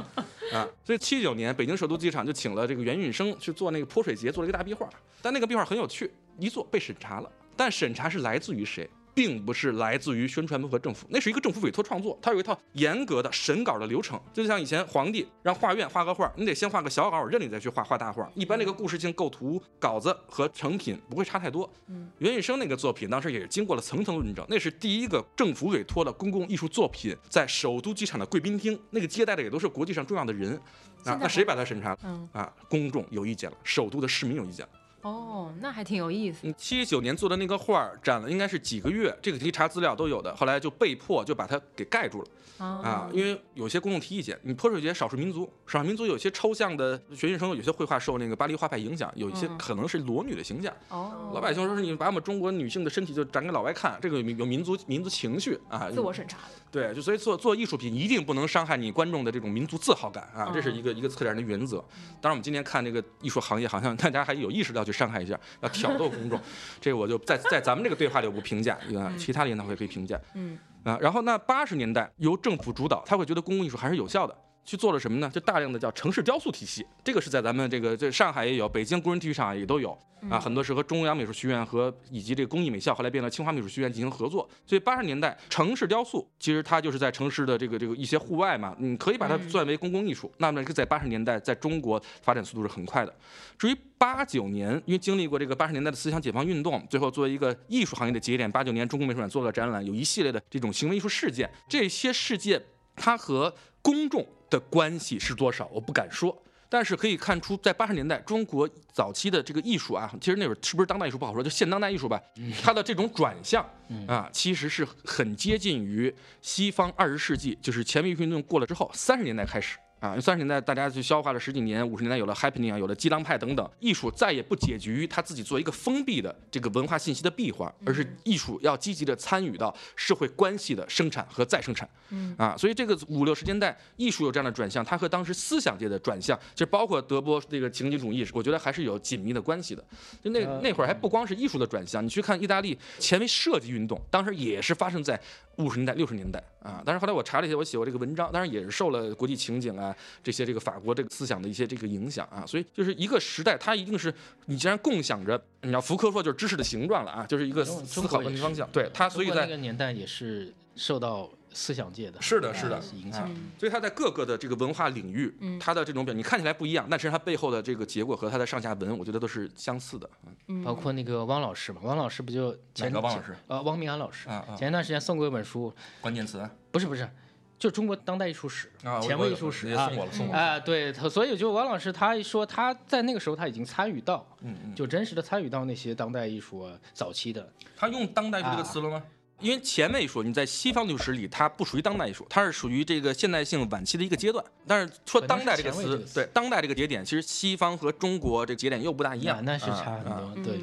[0.53, 0.67] 啊。
[0.83, 4.87] 所以七九年北京首都机场就请了这个袁运生去做那个泼水节，做了一个大壁画，
[5.21, 7.29] 但那个壁画很有趣，一做被审查了。
[7.59, 8.89] 但审查是来自于谁？
[9.13, 14.17] 并不是来自于宣传部和政府，那是一个政府委托创作，它有一套严格的审稿的流程。
[14.31, 18.31] 就像以前皇帝让画院画个画，你得先画个小稿，我认你再去画画大画。
[18.33, 21.69] 一般这个故事性构图稿子和成品不会差太多。
[21.87, 30.55] 嗯，袁雨生那个作品当时也是经过了层层论证，那是第一个政府委托的公共艺术作品，在首都机场的贵宾厅，那个接待的也都是国际上重要的人
[31.03, 31.17] 啊。
[31.19, 31.97] 那谁把它审查了？
[32.03, 34.71] 嗯啊，公众有意见了，首都的市民有意见了。
[35.01, 36.39] 哦，那还挺有意思。
[36.43, 40.35] 嗯，七九年做的那个画儿展了，应该是几个月，这个可以查资料都有的。
[40.35, 50.73] 后来就被迫就把它给盖住了啊啊，因为有些公众提意见，你泼水节少数民族，少数民族有些抽象的学运生，有些绘画受那个巴黎画派影响，有一些嗯可能是裸女的形象。
[50.89, 56.37] 哦，老百姓说是你把我们中国女性的身体就展给老外看，这个有民族民族情绪啊，自我审查。
[56.71, 61.77] 对，就所以做做艺术品一定不能伤害你观众的这种民族自豪感啊，这是一个一个策展的原则。
[62.21, 66.39] 当然，我们今天看这个艺术行业，好像大家还有意识到伤害一下，要挑逗公众。
[66.81, 70.19] 这个我就在在咱们这个对话里我不评价， 啊，其他的研讨会可以评价。
[70.33, 74.35] 嗯啊，然后那八十年代由政府主导，他会觉得公共艺术还是有效的。
[74.69, 75.27] 去做了什么呢？
[75.33, 79.97] 就大量的叫城市雕塑体系，这个是在咱们这个这上海也有，北京工人体育场也都有
[80.29, 84.47] 啊，很多是和中央美术学院和以及这个工艺美校，后来变了清华美术学院进行合作。
[84.67, 90.31] 所以八十年代城市雕塑其实它就是在城市的这个这个一些户外嘛，你可以把它算为公共艺术。
[90.37, 93.11] 那么在八十年代在中国发展速度是很快的。
[93.57, 102.61] 至于八九年，因为经历过这个八十年代的思想解放运动，最后作为一个艺术行业的节点，八九年中国美术馆做了展览，有一系列的这种行为艺术事件，这些事件
[102.99, 104.27] 它和公众。
[104.51, 105.69] 的关系是多少？
[105.71, 106.35] 我不敢说，
[106.67, 112.19] 但是可以看出，在八十年代中国早期的这个艺术啊，其实那会儿是不是当代艺术不好说，就现当代艺术吧，
[112.63, 113.63] 它的这种转向
[114.07, 119.77] 啊，其实是很接近于西方二十世纪，就是前卫运动过了之后，三十年代开始。
[119.99, 131.87] 啊，三十年代大家去消化了十几年，五十年代有了 happening 啊，有了激浪派等等，艺术再也不解决于他自己做一个封闭的这个文化信息的闭环，而是艺术要积极的参与到社会关系的生产和再生产。
[132.11, 139.83] 嗯啊，所以这个五六十年代艺术有这样的转向，它和当时思想界的转向，就包括德波这个情景主义，我觉得还是有紧密的关系的。
[140.23, 145.19] 就那那会儿还不光是艺术的转向，你去看意大利前卫设计运动，当时也是发生在。
[145.59, 154.13] 五十年代、六十年代啊，但是后来我查了一下，我写过这个文章，当然也是受了国际情景啊这些这个法国这个思想的一些这个影响啊，所以就是一个时代，它一定是
[154.45, 161.29] 你既然共享着，你要福柯说就是知识的形状了啊，就是一个思考问题方向，对它，所以在那个年代也是受到。
[161.53, 163.29] 思想界的是的，是的，影响。
[163.57, 170.09] 所以他在各个的这个文化领域，他的这种表，你看起来不一样，但是他背后的这个结果和他的上下文，我觉得都是相似的。
[170.47, 173.35] 嗯，包括那个汪老师嘛，汪老师不就前个汪老师？
[173.47, 174.27] 呃，汪明安老师。
[174.57, 176.47] 前一段时间送过一本书，关键词？
[176.71, 177.09] 不是不是，
[177.57, 179.87] 就中国当代艺术史、前卫艺术史啊。
[179.87, 180.41] 送过了，送过了。
[180.41, 187.51] 哎，对，所以就汪老师他说他在那个时候他已经参与到，嗯嗯，就真实的参与到那些当代艺术早期的。
[187.75, 189.03] 他用当代这个词了吗？
[189.39, 194.43] 因为前卫艺术，你在西方艺术史里，它不属于当代艺术，它是属于这个现代性晚期的一个阶段。
[194.67, 200.59] 但是说当代这个词，对当代这个节点，其实西方和中国这个节点又不大一样，那是差很多，对。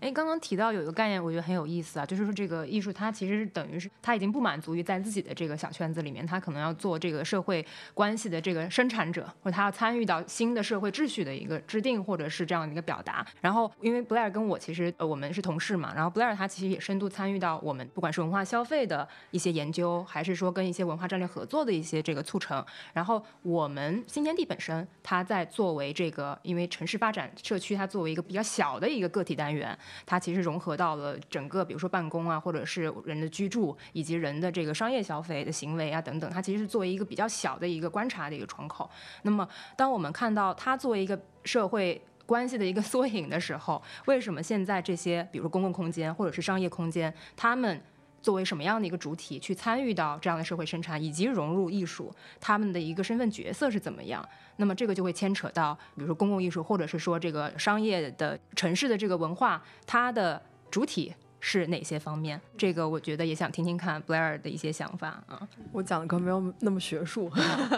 [0.00, 13.26] 哎，刚刚提到有一个概念，我觉得很有意思啊，就是说这个艺术它其实是等于是它已经不满足于在自己的这个小圈子里面，它可能要做这个社会关系的这个生产者，或者它要参与到新的社会秩序的一个制定，或者是这样的一个表达。
[13.40, 22.64] 然后，因为布莱尔跟我其实呃我们是同事嘛，然后布莱尔他其实也深度参与到我们不管是文化消费的一些研究，还是说跟一些文化战略合作的一些这个促成。
[22.92, 29.76] 然后我们新天地本身，它在作为这个因为城市发展社区，它作为一个比较小的一个个体单元，
[30.06, 30.78] 它其实融合。
[30.78, 38.88] 到了整个，比如说办公啊，或者是人的居住，以及人的这个商业消费的行为啊等等，它其实是作为一个比较小的一个观察的一个窗口。
[39.22, 47.80] 那么，当我们看到它作为一个社会关系的一个 缩影的时候，为什么现在这些，比如说公共空间或者是商业空间，他们？
[48.28, 54.22] 作为什么样的一个主体去参与到这样的社会生产，以及融入艺术，他们的一个身份角色是怎么样？
[54.56, 61.14] 那么这个就会牵扯到，比如说公共艺术，或者是说这个商业的城市的这个文化，它的主体。
[61.40, 62.40] 是哪些方面？
[62.56, 65.40] 这个我觉得也想听听看 Blair 的一些想法啊。
[65.72, 67.30] 我讲的可能没有那么学术，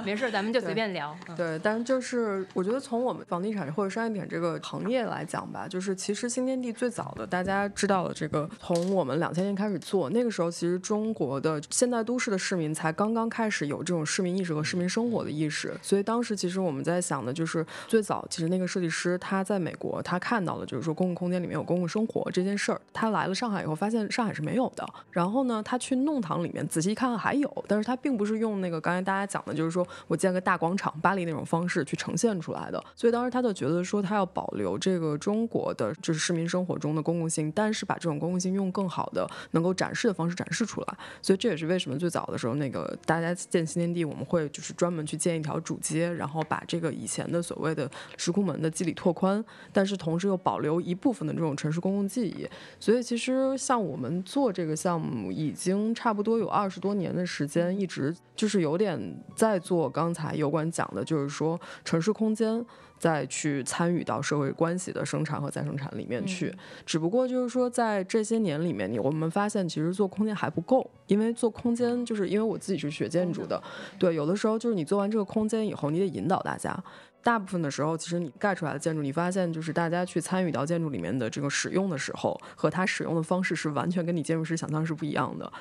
[0.05, 1.15] 没事，咱们就随便聊。
[1.37, 23.50] 对，但是就是我觉得从我们房地产或者商业品这个行业来讲吧，就是其实新天地最早的大家知道的这个，从我们两千年开始做，那个时候其实中国的现代都市的市民才刚刚开始有这种市民意识和市民生活的意识，所以当时其实我们在想的就是最早其实那个设计师他在美国他看到了就是说公共空间里面有公共生活这件事儿，他来了上。
[23.51, 32.81] 上海以后发现上海是没有的，然后呢，他去弄堂里面仔细看看还有，但是他并不是用那个刚才大家讲的，就是说我建个大广场，巴黎那种方式去呈现出来的。
[32.95, 40.97] 所以当时他就觉得说他要保留这个中国的就是市民生活中的公共性，但是把这种公共性用更好的能够展示的方式展示出来。
[41.21, 52.47] 所以这也是为什么最早的时候那个大家建新天地，我们会就是专门去建一条主街，然后把这个以前的所谓的石库门的肌理拓宽，但是同时又保留一部分的这种城市公共记忆。
[52.79, 53.40] 所以其实。
[53.57, 58.99] 像我们做这个项目已经差不多有二十多年的时间，一直就是有点
[59.35, 62.65] 在做刚才有管讲的，就是说城市空间
[62.99, 66.55] 再去参与到社会关系的生产和再生产里面去。
[66.85, 73.63] 只不过就是说在这些年里面，你我们发现其实做空间还不够，因为做空间就是因为我自己是学建筑的，
[73.99, 76.83] 对，有的时候就是你做完这个空间以后，你得引导大家。
[77.23, 85.53] 大部分的时候，其实你盖出来的建筑，你发现就是大家去参与到建筑里面的这个使用的时候，和它使用的方式是完全跟你建筑师想象是不一样的。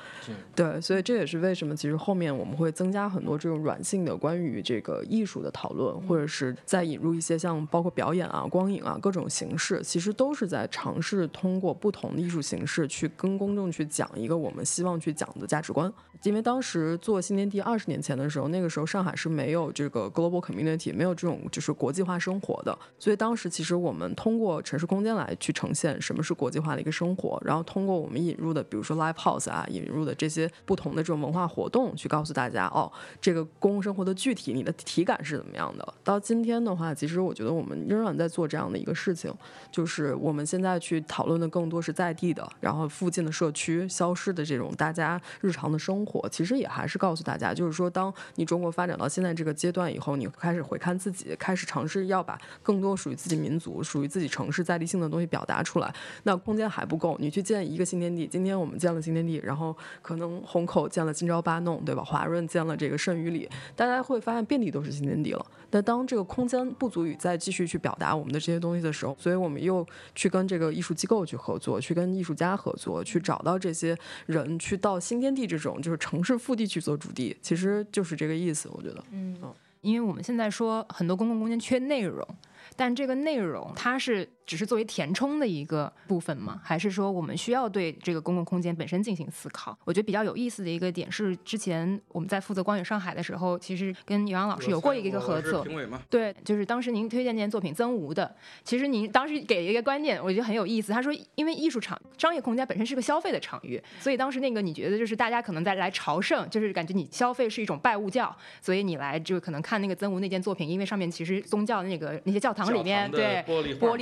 [0.54, 15.92] 对，所以这也是为什么其实后面我们会增加很多这种软性的关于这个艺术的讨论，或者是再引入一些像包括表演啊、光影啊各种形式，其实都是在尝试通过不同的艺术形式去跟公众去讲一个我们希望去讲的价值观。
[16.22, 35.94] 因为当时做新天地二十年前的时候，那个时候上海是没有这个 global community，没有这种就是国际化生活的，所以当时其实我们通过城市空间来去呈现什么是国际化的一个生活，然后通过我们引入的比如说 live house 啊，引入的这些不同的这种文化活动，去告诉大家哦，这个公共生活的具体你的体感是怎么样的。
[36.04, 39.32] 到今天的话，其实我觉得我们仍然在做这样的一个事情，
[39.70, 55.94] 就是我们现在去讨论的更多是在地的，然后附近的社区消失的这种大家日常的生活，其实也还是告诉大家，就是说，当你中国发展到现在这个阶段以后，你开始回看自己，开始尝试要把更多属于自己民族、属于自己城市在地性的东西表达出来。
[56.22, 62.02] 那空间还不够，你去建一个新天地，今天我们建了新天地，然后可能虹口建了金朝八弄，对吧？
[62.02, 65.46] 华润建了这个圣宇里，大家会发现遍地都是新天地了。
[65.72, 73.96] 那当这个空间不足以再继续去表达我们的这些东西的时候，所以我们又去跟这个艺术机构去合作，去跟艺术家合作，去找到这些
[74.26, 79.04] 人，去到新天地这种就是城市腹地去做主地，其实就是这个意思，我觉得。
[79.12, 79.36] 嗯，
[79.82, 82.26] 因为我们现在说很多公共空间缺内容，
[82.74, 84.28] 但这个内容它是。
[84.50, 86.60] 只是作为填充的一个部分吗？
[86.64, 89.78] 还是说我们需要对这个公共空间本身进行思考？
[89.84, 95.62] 我觉得比较有意思的一个点是，之前我们在负责光影上海的时候，其实跟牛洋老师有过一个合作。
[95.62, 96.02] 评委吗？
[96.10, 98.34] 对，就是当时您推荐那件作品《曾吴》的，
[98.64, 100.92] 其实您当时给一个观点，我觉得很有意思。
[100.92, 113.96] 他说，因为艺术场、商业空间本身是个消费的场域，所以当时那个你觉得就是大家可能在来朝圣，就是感觉你消费是一种拜物教，所以你来就可能看那个曾吴那件作品，因为上面其实宗教那个那些教堂里面对玻璃玻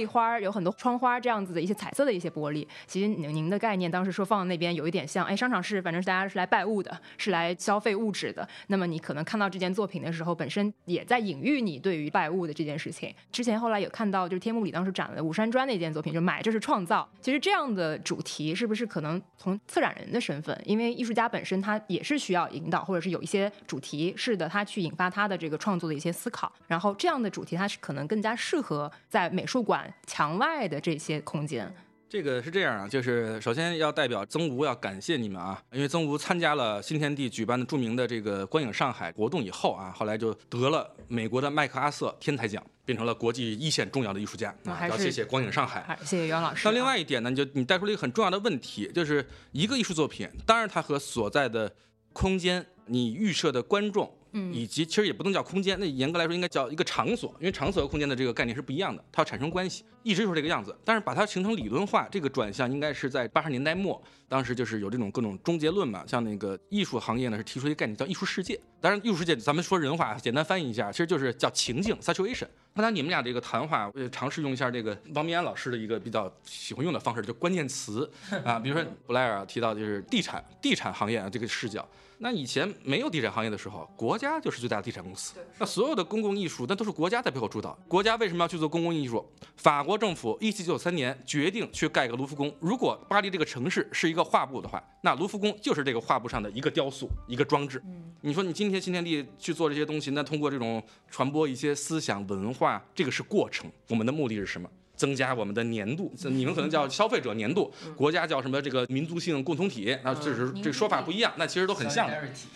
[0.44, 1.18] 有很多窗花。
[1.20, 8.48] 这样子的一些彩色的一些玻璃，其实您您的概念当时说放在那边有一点像，哎，商场是反正是大家是来拜物的，是来消费物质的。
[8.68, 13.12] 那么你可能看到这件作品的时候，本身也在隐喻你对于拜物的这件事情。
[13.33, 17.09] 之前后来有看到，就是天幕里当时展了武山砖那件作品，就买这是创造。
[17.20, 26.53] 其实这样的主题是不是可能从策展人的身份，因为艺术家本身他也是需要引导，或者是有一些主题是的，他去引发他的这个创作的一些思考。
[26.68, 31.20] 然后这样的主题，它是可能更加适合在美术馆墙外的这些。
[31.20, 31.72] 空间，
[32.09, 44.88] 这个是这样啊，就是首先要代表曾吴要感谢你们啊，因为曾吴参加了新天地举办的著名的这个观影上海活动以后啊，后来就得了美国的麦克阿瑟天才奖，变成了国际一线重要的艺术家啊。
[44.88, 46.62] 要谢谢光影上海，谢谢袁老师。
[46.64, 51.72] 那另外一点呢，就你带出了一个很重要的问题，就是一个艺术作品，当然它和所在的
[52.12, 54.12] 空间，你预设的观众。
[54.33, 60.74] 嗯，以及其实也不能叫空间，那严格来说应该叫一个场所，因为场所和空间的这个概念是不一样的，它要产生关系，一直就是这个样子。
[60.82, 68.58] 但是把它形成理论化，这个转向应该是在八十年代末，当时就是有这种各种终结论嘛，像那个艺术行业呢是提出一个概念叫艺术世界。
[68.80, 72.46] 当然，艺术世界咱们说人话，简单翻译一下，其实就是叫情境 situation。
[72.74, 78.10] 刚才你们俩这个谈话，我尝试用一下这个王明安老师的一个比较喜欢用的方式，就关键词
[78.44, 81.86] 啊，比如说布莱尔提到就是地产，地产行业啊这个视角。
[82.20, 85.34] 那以前没有地产行业的时候，国家就是最大的地产公司。
[85.58, 87.76] 那所有的公共艺术，那都是国家在背后主导。
[87.86, 89.24] 国家为什么要去做公共艺术？
[89.56, 92.54] 法国政府一七九三年决定去盖个卢浮宫。
[92.61, 97.82] 如果巴黎这个城市是一个画布的话，那卢浮宫就是这个画布上的一个雕塑、一个装置。
[98.20, 103.70] 你说你今天新天地去做这些东西，那通过这种传播一些思想文化，这个是过程。
[103.88, 104.70] 我们的目的是什么？
[104.98, 108.58] 增加我们的年度，你们可能叫消费者年度，国家叫什么？
[108.61, 112.11] 这个民族性共同体，那这是这说法不一样，那其实都很像。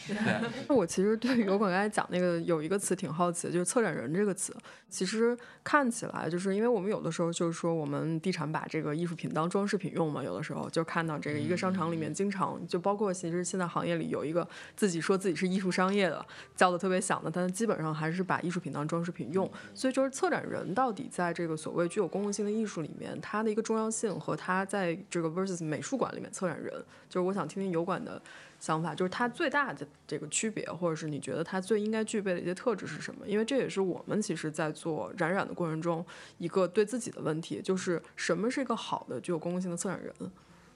[0.69, 4.53] 那我其实对于油管刚才讲那个有一个词挺好奇的，就是策展人这个词。
[4.91, 16.27] 其实看起来就是因为我们有的时候就是说我们地产把这个艺术品当装饰品用嘛，有的时候就看到这个一个商场里面经常就包括其实现在行业里有一个自己说自己是艺术商业的，
[16.57, 19.49] 叫的特别响的，但基本上还是把艺术品当装饰品用。
[19.73, 26.73] 所以就是策展人到底在这个所谓具有公共性的艺术里面，它的一个重要性和它在这个 versus 美术馆里面策展人，
[27.09, 28.21] 就是我想听听油管的
[28.59, 33.27] 想法，就是它最大的这个区别，或者是你觉得它最应该具备的一些特质是什么？
[33.27, 36.05] 因为这也是我们其实在做冉冉的过程中
[36.39, 40.15] 一个对自己的问题，就是什么是一个好的具有公共性的策展人？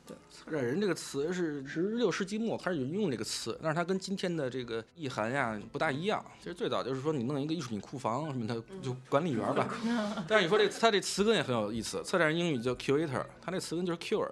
[0.07, 6.25] 对，策展人这个词是十六世纪末开始用这个词，但是它跟今天的这个意涵呀不大一样。
[6.39, 9.69] 其实最早就是说你弄一个艺术品库房什么，的就管理员吧。
[10.29, 14.31] 但是你说这它这词根也很有意思，策展人英语叫 curator，它那词根就是 cure，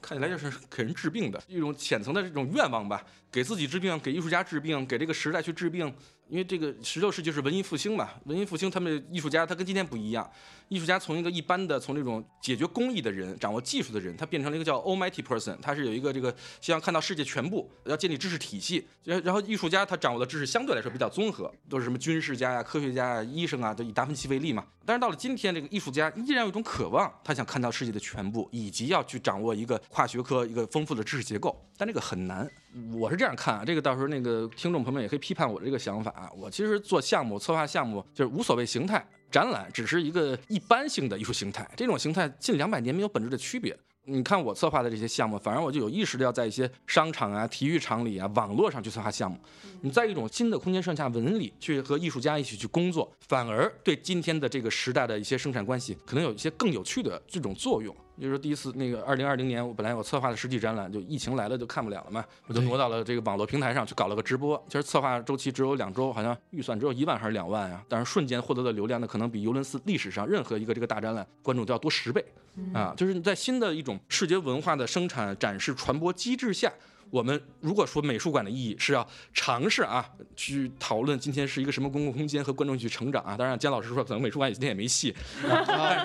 [0.00, 5.92] 看起来就是给人治病的一种浅层的这种愿望吧，给自己治病，给艺术家治病，给这个时代去治病。
[6.32, 10.26] 因为这个十六世纪是文艺复兴嘛，文艺复兴他们艺术家他跟今天不一样，
[10.68, 18.82] 艺术家从一个一般的从这种解决工艺的人、掌握技术的人，他变成了一个叫 Almighty person，他是有一个这个希望看到世界全部，要建立知识体系。
[19.04, 24.64] 然然后艺术家他掌握的知识相对来说比较综合，都是什么军事家呀、科学家呀、医生啊，都以达芬奇为例嘛。
[24.86, 31.62] 但是到了今天，这个艺术家依然有一种渴望，他想看到世界的全部，以及要去掌握一个跨学科、一个丰富的知识结构。
[31.76, 32.50] 但这个很难，
[32.92, 33.64] 我是这样看啊。
[33.64, 36.30] 这个到时候那个听众朋友们也可以批判我的这个想法啊。
[36.36, 43.76] 我其实做项目、策划项目就是无所谓形态，展览只是一个一般性的艺术形态，这种形态近两百年没有本质的区别。
[44.04, 49.38] 你看我策划的这些项目，反而我就有意识的要在一些商场啊、体育场里啊、网络上去策划项目。
[49.80, 57.94] 你在一种新的空间上下纹理去和艺术家一起去工作，反而对今天的这个时代的一些生产关系可能有一些更有趣的这种作用。
[58.22, 64.56] 比如说第一次那个二零二零年，我本来我策划的实体展览，就疫情来了就看不了了嘛，我就挪到了这个网络平台上去搞了个直播。
[64.68, 67.84] 其实策划周期只有两周，好像预算只有一万还是两万呀？
[67.88, 72.24] 但是瞬间获得的流量呢，可能比尤伦斯历史上任何一个这个大展览观众都要多十倍
[72.72, 72.94] 啊！
[72.96, 76.72] 就是你在新的一种视觉文化的生产、展示、传播机制下。
[77.12, 80.02] 我们如果说美术馆的意义是要尝试啊，
[80.34, 83.36] 去讨论今天是一个什么公共空间和观众去成长啊。
[83.36, 85.14] 当然，姜老师说可能美术馆今天也没戏，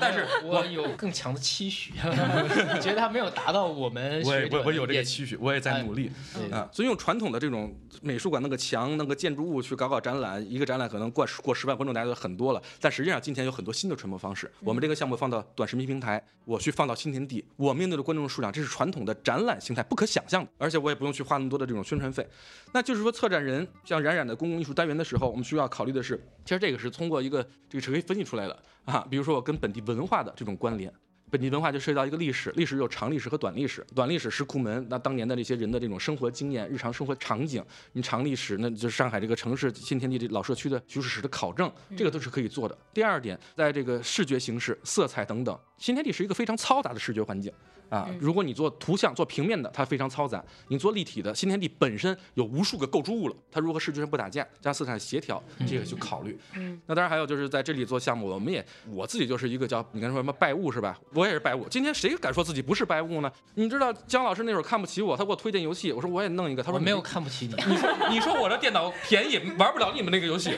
[0.02, 1.94] 但是我有更强的期许，
[2.84, 4.22] 觉得他没有达到我们。
[4.26, 6.12] 我也我我有这个期许，我也在努力
[6.52, 6.68] 啊。
[6.74, 12.62] 所以用传统的这种美术馆那个墙、那个建筑物去搞搞展览，一个展览可能过十过十万观众大家都很多了。
[12.82, 14.52] 但实际上今天有很多新的传播方式。
[14.60, 20.97] 我们这个项目放到短视频平台，我去放到新天地，我面对的观众数量，这是传统的展览形态不可想象的，而且我也。
[20.98, 22.28] 不用去花那么多的这种宣传费，
[22.74, 30.92] 那就是说，策展人像冉冉的公共艺术单元的时候，我们需要考虑的是，其实这个是通过一个这个是可以分析出来的啊，比如说我跟本地文化的这种关联，
[31.30, 42.78] 本地文化就涉及到一个历史，历史有长历史和短历史，短历史石库门，那当年的这些人的这种生活经验、日常生活场景，你长历史，那就是上海这个城市新天地这老社区的居住史的考证，这个都是可以做的。
[42.94, 47.52] 第二点，在这个视觉形式、色彩等等，新天地是一个非常嘈杂的视觉环境。
[47.90, 56.38] 啊，如果你做图像、做平面的，它非常嘈杂；你做立体的，新天地本身有无数个构筑物了，它如何视觉上不打架，加色彩协调，这个去考虑。
[56.56, 60.98] 嗯，那当然还有就是在这里做项目，我们也我自己就是一个叫你刚才说什么拜物是吧？
[61.14, 61.68] 我也是拜物。
[61.70, 63.32] 今天谁敢说自己不是拜物呢？
[63.56, 67.54] 你知道姜老师那会儿看不起我，他给我推荐游戏，我说我也弄一个，他说没有看不起你。
[67.68, 70.58] 你说你说我这电脑便宜，玩不了你们那个游戏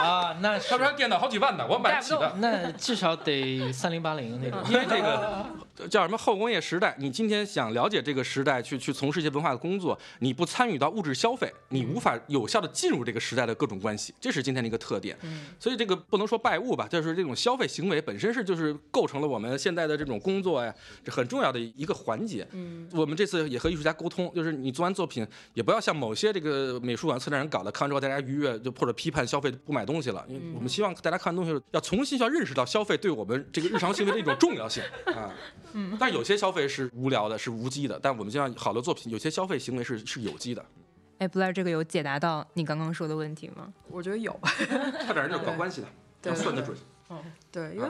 [0.00, 0.36] 啊？
[0.40, 2.32] 那他说电脑好几万呢，我买不起的。
[2.38, 5.46] 那至少得三零八零那种，因为这个。
[5.88, 6.94] 叫什么后工业时代？
[6.98, 15.16] 你今天想了解这个时代，去去从事一些文化的工作，你不参与到物质消费，你无法有效的进入这个时代的各种关系，这是今天的一个特点。
[15.58, 22.46] 所以这个不能说拜物吧，就是这种消费行为本身是就是构成了我们现在的这种工作呀，这很重要的一个环节。
[22.52, 30.24] 嗯，我们这次也和艺术家沟通，就是你做完作品，也不要像某些这个美术馆策展人搞的，看完之后大家愉悦就或者批判消费不买东西了。
[30.28, 34.82] 因为我们希望大家看完东西要重新需要认识到消费对我们这个日常行为的一种重要性
[35.14, 35.34] 啊。
[35.72, 37.98] 嗯，但有些消费是无聊的，是无机的。
[38.00, 40.64] 但我们希望好的作品，有些消费行为是是有机的。
[41.18, 43.72] 哎，布莱，这个有解答到你刚刚说的问题吗？
[43.90, 44.38] 我觉得有。
[45.06, 45.88] 差点人就是搞关系的，
[46.30, 46.74] 要算得准。
[46.76, 46.80] 对，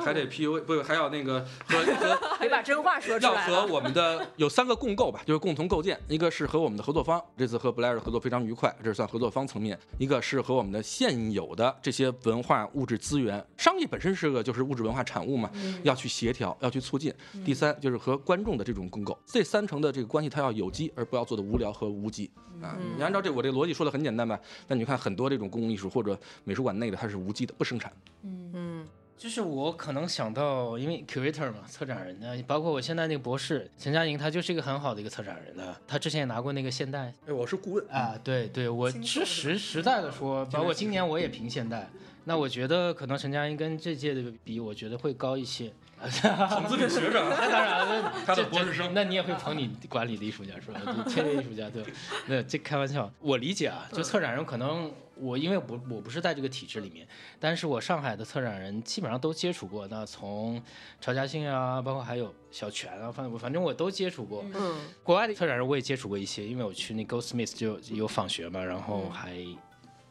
[0.01, 3.33] 还得 P U A，不，还要那个 和和得把真话说出来。
[3.33, 5.99] 要和我们的 有三个共构吧，就是共同构建。
[6.09, 9.79] 一个是和我们的合作方，这次和 Blair 合作非常愉快，这是算合作方层面。
[9.99, 15.51] 一个是和我们的现有的这些文化物质资源，商业本身是个就是物质文化产物嘛，
[15.83, 17.13] 要去协调，要去促进。
[17.45, 22.31] 第三就是和观众的这种共构，这三层的这个关系，它要有机，而不要做的无聊和无机
[22.63, 22.77] 啊。
[22.97, 24.41] 你按照这我这逻辑说的很简单吧？
[24.67, 27.93] 那你看很多这种公共艺术或者美术馆内的，它是无机的，不生产。
[28.23, 28.87] 嗯嗯。
[29.21, 35.77] 就是我可能想到，因为 curator 嘛，策展人呢，包括我现在那个博士陈佳莹，她就是一个很好的一个策展人呢。
[35.87, 41.91] 她之前也拿过那个现代，哎，我是顾问啊，对对，我是实实在的说，包括今年我也评现代，
[42.25, 45.71] 那我觉得可能陈佳莹跟这届的比，我觉得会高一些。
[46.01, 50.81] 捧自己学生，那当然， 他的博士生，那你也会捧你管理的艺术家是吧？
[51.07, 51.85] 签约艺术家对，
[52.27, 54.91] 那这开玩笑，我理解啊，就策展人可能。
[55.21, 57.07] 我因为我我不是在这个体制里面，
[57.39, 59.87] 但是我上海的策展人基本上都接触过。
[59.89, 60.63] 那从
[61.01, 64.45] 曹家兴啊，包括还有小泉啊，反正反正我都接触过。
[64.55, 69.45] 嗯，国外的策展人我也接触过一些，因为我去那 Goldsmith 就有访学嘛，然后还。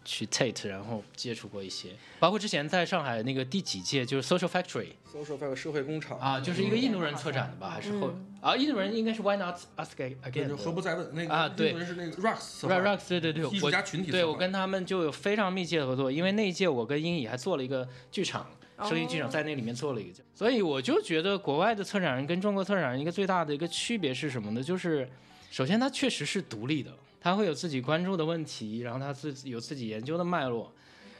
[0.05, 1.89] 去 Tate，然后接触过一些，
[2.19, 18.47] 包括之前在上海那个第几届就是 Social Factory，Social Factory 社会工厂啊，就是一个印度人策展的吧，还是后啊，印度人应该是 Why Not Ask Again，何不再问那个啊，对，是那个 Rux，Rux，对对对，艺术家群体，对我跟他们就有非常密切的合作，因为那一届我跟英乙还做了一个剧场，
[18.83, 24.63] 声音剧场在那里面做了一个，所以我就觉得国外的策展人跟中国策展人一个最大的一个区别是什么呢？
[24.63, 25.07] 就是
[25.51, 26.91] 首先他确实是独立的。
[27.21, 30.71] 他会有自己关注的问题，然后他自有自己研究的脉络，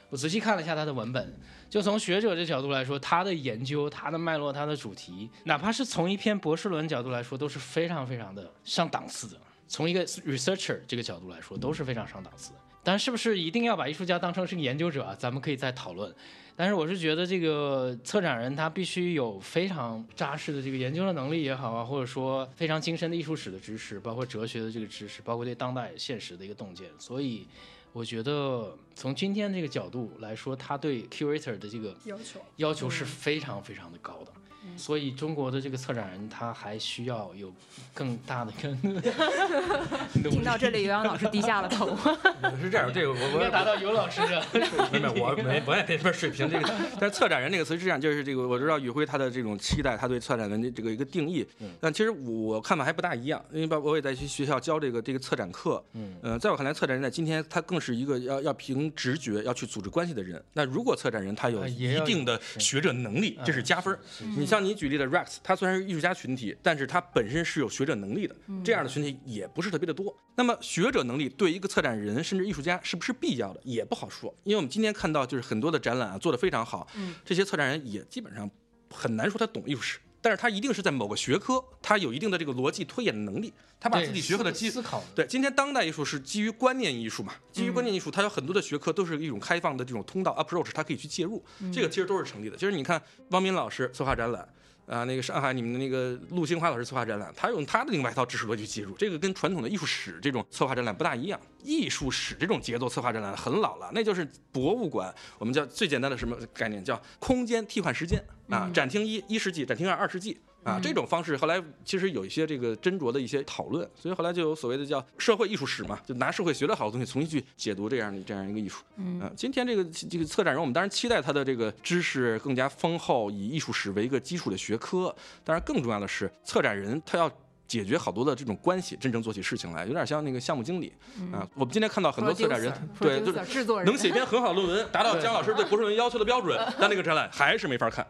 [0.09, 1.37] 我仔细看了一下他的文本，
[1.69, 9.37] 就从学者这角度来说，他的研究、他的脉络、他的主题，哪怕是从一篇博士论角度来说，都是非常非常的上档次的。
[9.67, 12.58] 从一个 researcher 这个角度来说，都是非常上档次的。
[12.83, 15.15] 但是不是一定要把艺术家当成是个研究者啊？
[15.17, 16.13] 咱们可以再讨论。
[16.55, 26.87] 但是我是觉得这个策展人他必须有非常扎实的这个研究的能力也好啊，或者说非常精深的艺术史的知识，包括哲学的这个知识，包括对当代现实的一个洞见。
[26.97, 27.47] 所以
[27.93, 34.31] 我觉得从今天这个角度来说，他对 curator 的这个要求要求是非常非常的高的。
[34.75, 37.51] 所以中国的这个策展人他还需要有
[37.93, 38.77] 更大的更
[40.29, 41.95] 听到这里，尤洋老师低下了头。
[42.61, 45.01] 是这样，这个我我要达到尤老师的 水平。
[45.01, 46.49] 没有，我没我也没什么水平。
[46.49, 46.69] 这个，
[46.99, 51.47] 但是策展人这个词是这样，就是这个我知道宇辉他的这种期待，他对策展人的这个一个定义。
[51.79, 55.81] 但其实我看法还不大一样，因为包我也在去学校教这个这个策展课。
[55.93, 56.15] 嗯。
[56.21, 58.53] 呃，在我看来，策展人在今天他更是一个要要
[58.89, 60.43] 凭直觉要去组织关系的人。
[60.53, 63.97] 那如果策展人他有一定的学者能力，这是加分。
[64.37, 70.15] 你像你举例的 Rex，他虽然是艺术家群体，但是他本身是有学者能力的，这样的群体也不是特别的多。
[70.35, 74.33] 那么学者能力对一个策展人甚至艺术家是不是必要的，也不好说。
[74.43, 76.87] 因为我们今天看到就是很多的展览啊做得非常好，
[77.25, 78.49] 这些策展人也基本上
[78.89, 85.03] 很难说他懂艺术史，但是他一定是在某个学科，他有一定的这个逻辑推演的能力，他把自己学科的基思考。
[85.15, 91.43] 对，今天当代艺术是基于观念艺术嘛，基于观念艺术，它有很多的学科都是一种开放的这种通道 approach，它可以去介入，
[91.73, 92.57] 这个其实都是成立的。
[92.57, 94.47] 其实你看汪斌老师策划展览。
[94.89, 101.39] 啊，那个上海你们的那个陆星华老师策划展览，他用他的另外一套知识逻辑介入，这个跟传统的艺术史这种策划展览不大一样。
[101.63, 108.19] 艺术史这种节奏策划展览很老了，那就是博物馆，我们叫最简单的什么概念，叫空间替换时间
[108.49, 110.35] 啊，展厅一一世纪，展厅二二世纪。
[110.63, 118.83] 啊，这种方式后来其实有一些这个斟酌的一些讨论，所以后来就有所谓的叫社会艺术史嘛，就拿社会学的好东西重新去解读这样的这样一个艺术。
[118.97, 125.15] 嗯，今天这个这个策展人，我们当然期待他的这个知识更加丰厚，以艺术史为一个基础的学科。
[125.43, 127.31] 当然，更重要的是策展人他要。
[127.69, 130.91] 解决好多的这种关系，真正做起事情来，有点像那个项目经理
[131.31, 131.47] 啊。
[131.53, 138.05] 我们今天看到很多策展人，对，就是制作人能写一篇很好的论文，达到姜老师对博士论文要求的标准， 但那个展览还是没法看。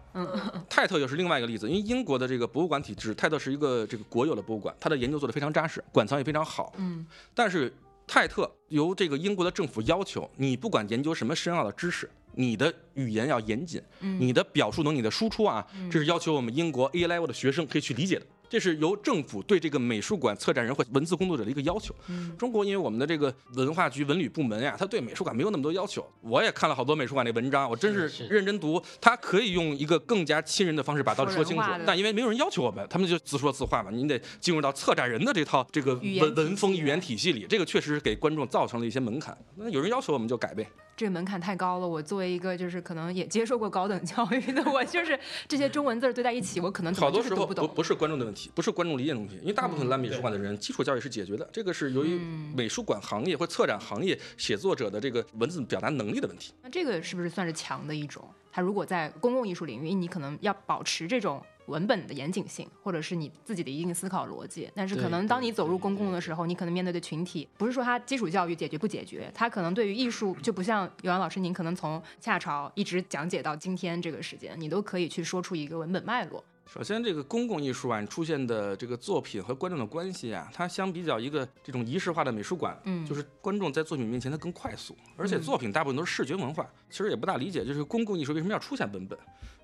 [0.70, 6.74] 泰特又是另外一个例子，因为英国的这个博物馆体制，泰特是一个这个国有的博物馆，他的研究做得非常扎实，馆藏也非常好。
[6.78, 7.06] 嗯，
[7.36, 7.74] 但是
[8.08, 18.26] 泰特由这个英国的政府要求，你不管研究什么深奥的知识，你的语言要严谨，你的表述能力的输出啊，这是要求我们英国 A level 的学生可以去理解的。
[18.50, 21.94] 这是由政府对这个美术馆策展人或文字工作者的一个要求。
[22.38, 26.06] 中国因为我们的这个文化局文旅部门呀，他对美术馆没有那么多要求。
[26.22, 28.82] 我也看了好多美术馆的文章，我真是认真读。
[29.00, 33.92] 他可以用一个更加亲人的方式把道理说清楚，但因为没有人要求我们，他们就自说自话嘛。
[33.92, 39.38] 您得进入到策展人的这套这个文文风语言体系里，这个确实是给观众造成了一些门槛。
[39.56, 40.66] 那有人要求我们就改呗。
[40.96, 41.88] 这个门槛太高了。
[41.88, 51.50] 我作为一个就是可能也接受过高等教育的，我就是这些中文字堆在一起，我可能好多时候不不是观众的问题，不是观众理解的问题，因为大部分来美术馆的人，基础教育是解决的。
[51.52, 52.20] 这个是由于
[52.56, 56.54] 美术馆行业或策展行业写作者的这个文字表达能力的问题。
[56.62, 58.24] 那这个是不是算是强的一种？
[58.52, 61.44] 他如果在公共艺术领域，你可能要保持这种。
[61.70, 76.44] 文本的严谨性，或者是你自己的一定思考逻辑，但是可能当你走入公共的时候，你可能面对的群体，不是说他基础教育解决不解决，他可能对于艺术就不像尤洋老师，您可能从夏朝一直讲解到今天这个时间，你都可以去说出一个文本脉络。
[76.72, 89.18] 首先，这个公共艺术啊出现的这个作品和观众的关系啊，它相比较一个这种仪式化的美术馆，嗯，就是观众在作品面前它更快速，而且作品大部分都是视觉文化，其实也不大理解，就是公共艺术为什么要出现文本。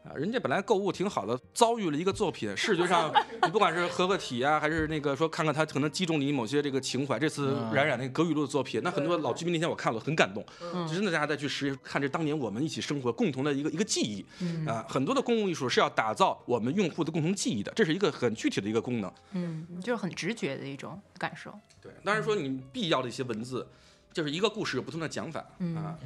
[0.08, 3.12] 啊，人家本来购物挺好的，遭遇了一个作品，视觉上
[3.44, 7.18] 你不管是合个体啊，还是那个说看看他可能击中你某些这个情怀。
[7.18, 10.46] 这次冉冉那个葛雨露的作品，那很多老居民那天我看了很感动，
[10.88, 14.24] 就真的大家再去实看这当年我们一起生活共同的一个一个记忆
[14.68, 14.86] 啊。
[14.88, 19.12] 很多的公共艺术是要打造我们用户的共同记忆的，这是一个很具体的一个功能。
[19.32, 21.52] 嗯，就是很直觉的一种感受。
[21.82, 23.68] 对，当然说你必要的一些文字。
[24.16, 25.42] 就是一个故事有不同的讲法
[25.76, 26.00] 啊，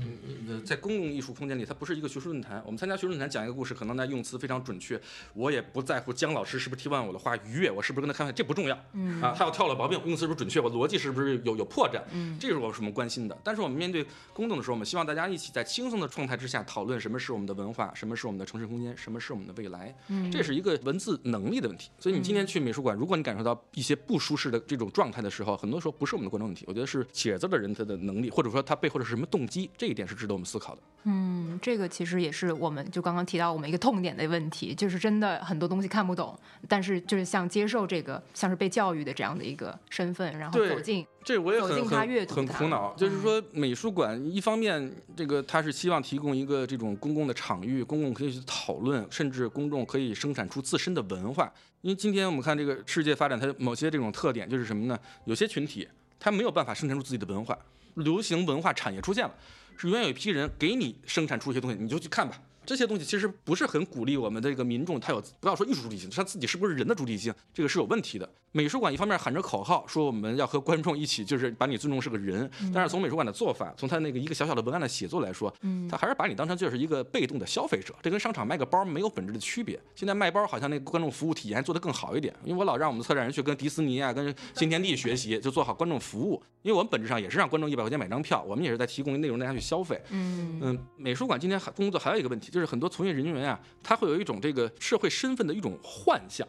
[0.66, 2.60] 在公共艺术空间里，它不是一个学术论坛。
[2.66, 5.00] 我们参加学术论坛讲一个故事，可能那用词非常准确，
[5.36, 8.76] 我也不在乎姜老师是不是听完我的话愉悦，我是不是跟他开玩笑，这不重要。
[9.22, 12.02] 啊，他要挑了毛病，用词是不是准确，我逻辑是不是有有破绽，
[12.40, 13.38] 这是我什么关心的。
[13.44, 14.04] 但是我们面对
[14.34, 19.96] 公众的时候，我们希望大家一起在轻松的状态之下讨论什么是我们的文化，什么是我们的城市空间，什么是我们的未来。
[20.32, 21.92] 这是一个文字能力的问题。
[22.00, 30.82] 所以你今天去美术馆，如果你感受到一些不舒适的这种状态的时候，很多时候不是我们的观众问题，我觉得是写字的人他的能力，或者说他背后的是什么动机，这一点是值得我们思考的。
[31.04, 36.38] 嗯，这个其实也是我们就刚刚提到我们一个痛点的问题，就是真的很多东西看不懂，
[36.68, 51.52] 但是就是像接受这个像是被教育的这样的一个身份，然后走进这我也很它阅读它很很苦恼，就是嗯说美术馆一方面这个它是希望提供一个这种公共的场域，公共可以去讨论，甚至公众可以生产出自身的文化。
[51.82, 55.00] 因为今天我们看这个世界发展，它某些这种特点就是什么呢？
[55.24, 55.88] 有些群体
[56.20, 57.58] 他没有办法生产出自己的文化，
[58.00, 59.34] 流行文化产业出现了，
[59.78, 62.40] 是永远有一批人给你生产出一些东西，你就去看吧。
[62.70, 68.30] 这些东西其实不是很鼓励我们的这个民众，他有不要说艺术主体性，他自己是不是人的主体性，这个是有问题的。
[68.52, 75.52] 美术馆一方面喊着口号说我们要和观众一起，就是把你尊重是个人，但是从美术馆的做法，从他那个一个小小的文案的写作来说，
[75.90, 79.80] 他还是把你当成就是一个被动的消费者，这跟商场卖个包没有本质的区别。
[79.96, 90.00] 现在卖包好像那个观众服务体验做得更好一点，因为我老让我们策展人去跟迪士尼啊、跟新天地学习，就做好观众服务，因为我们本质上也是让观众一百块钱买张票，我们也是在提供内容大家去消费。
[90.10, 96.48] 嗯嗯，美术馆今天还工作还有一个问题，就是很多从业人员啊，他会有一种这个社会身份的一种幻象。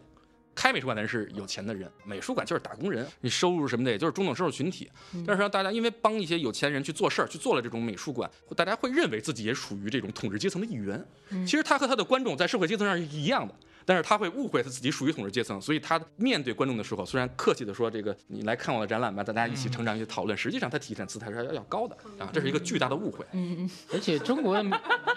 [0.52, 4.90] 开美术馆的人是有钱的人，美术馆就是打工人，你收入什么的也就是中等收入群体。
[5.26, 11.02] 但是让大家因为帮一些有钱人去做事儿，去做了这种美术馆，大家会认为自己也属于这种统治阶层的一员。
[11.46, 13.54] 其实他和他的观众在社会阶层上是一样的。
[13.84, 23.24] 但是他会误会他自己属于统治阶层，所以他面对观众的时候，虽然客气的说这个你来看我的展览吧，大家一起成长一起讨论，实际上他体现姿态是要要高的啊，这是一个巨大的误会。
[23.32, 23.56] 嗯。
[23.60, 24.56] 嗯 而且中国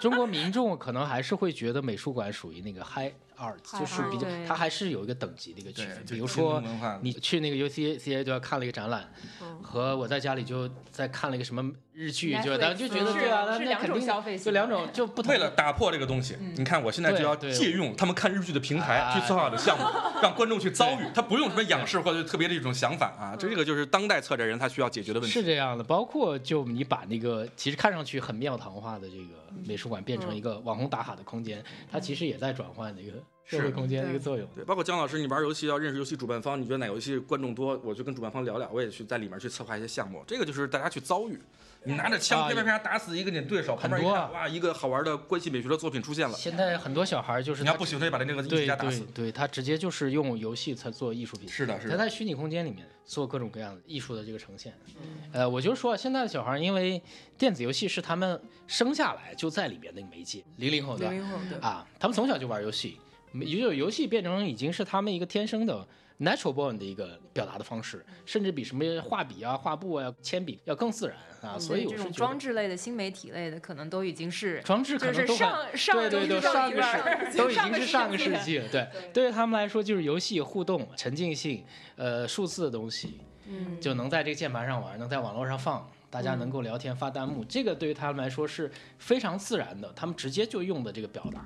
[0.00, 6.04] 中国民众可能还是会觉得美术馆属于那个 high art，High 就是比较 art，它还是有一个等级的一个区分。
[6.08, 6.62] 比如说
[7.02, 9.08] 你去那个 UCCA 就要，看了一个展览，
[9.42, 15.32] 嗯和我在家里就在看了一个什么日剧就咱就觉得是对啊，那那肯定消费就两种就不同。
[15.32, 19.84] 为了打破这个东西，你看我现在就要借用他们看日剧的平台啊去策划的项目，
[20.22, 25.32] 让观众去遭遇，他不用什么仰视或者特别的一种想法啊，这这个就是当代策展人他需要解决的问题。
[25.32, 34.48] 是这样的，包括就你把那个其实看上去很庙堂化的这个美术馆变成一个网红打卡的空间，它其实也在转换一个社会空间的一个作用。
[34.54, 40.22] 对，包括姜老师，你玩游戏要认识游戏主办方，你觉得哪个游戏观众多，我就跟主办方聊聊，我也去在里面去策划一些项目。
[40.26, 41.38] 这个就是大家去遭遇，
[41.84, 46.34] 你拿着枪啊啪啪啪打死一个你的对手，旁边一很多啊看哇，一个好玩的关系美学的作品出现了。
[46.36, 49.00] 现在很多小孩儿就是你要不喜欢，就把他那个艺术对家打死。
[49.14, 52.04] 对对，他直接就是用游戏才做艺术品，是的，是的他的。
[52.04, 54.72] 在虚拟空间里面做各种各样的艺术的这个呈现。
[54.96, 57.00] 嗯呃，我就说现在的小孩儿，因为
[57.36, 61.12] 电子游戏是他们生下来就在里面的媒介，零零后对吧？
[61.12, 62.98] 零零后对，啊，他们从小就玩游戏，
[63.32, 65.86] 也就游戏变成已经是他们一个天生的
[66.20, 71.58] natural born 的一个表达的方式，甚至比什么画笔啊、画布啊、铅笔要更自然啊。
[71.58, 78.68] 所以这种我是觉得装置类的新媒体类的，可能都已经是装置可就是能都上上对对对，上 上个世都已经是上个世纪世纪了。
[78.68, 81.64] 对，对于他们来说，就是游戏互动、沉浸性，
[81.96, 91.44] 呃，数字的东西，嗯就能在这个键盘上玩，能在网络上放，大家能够聊天、发弹幕，这个对于他们来说是非常自然的，他们直接就用的这个表达。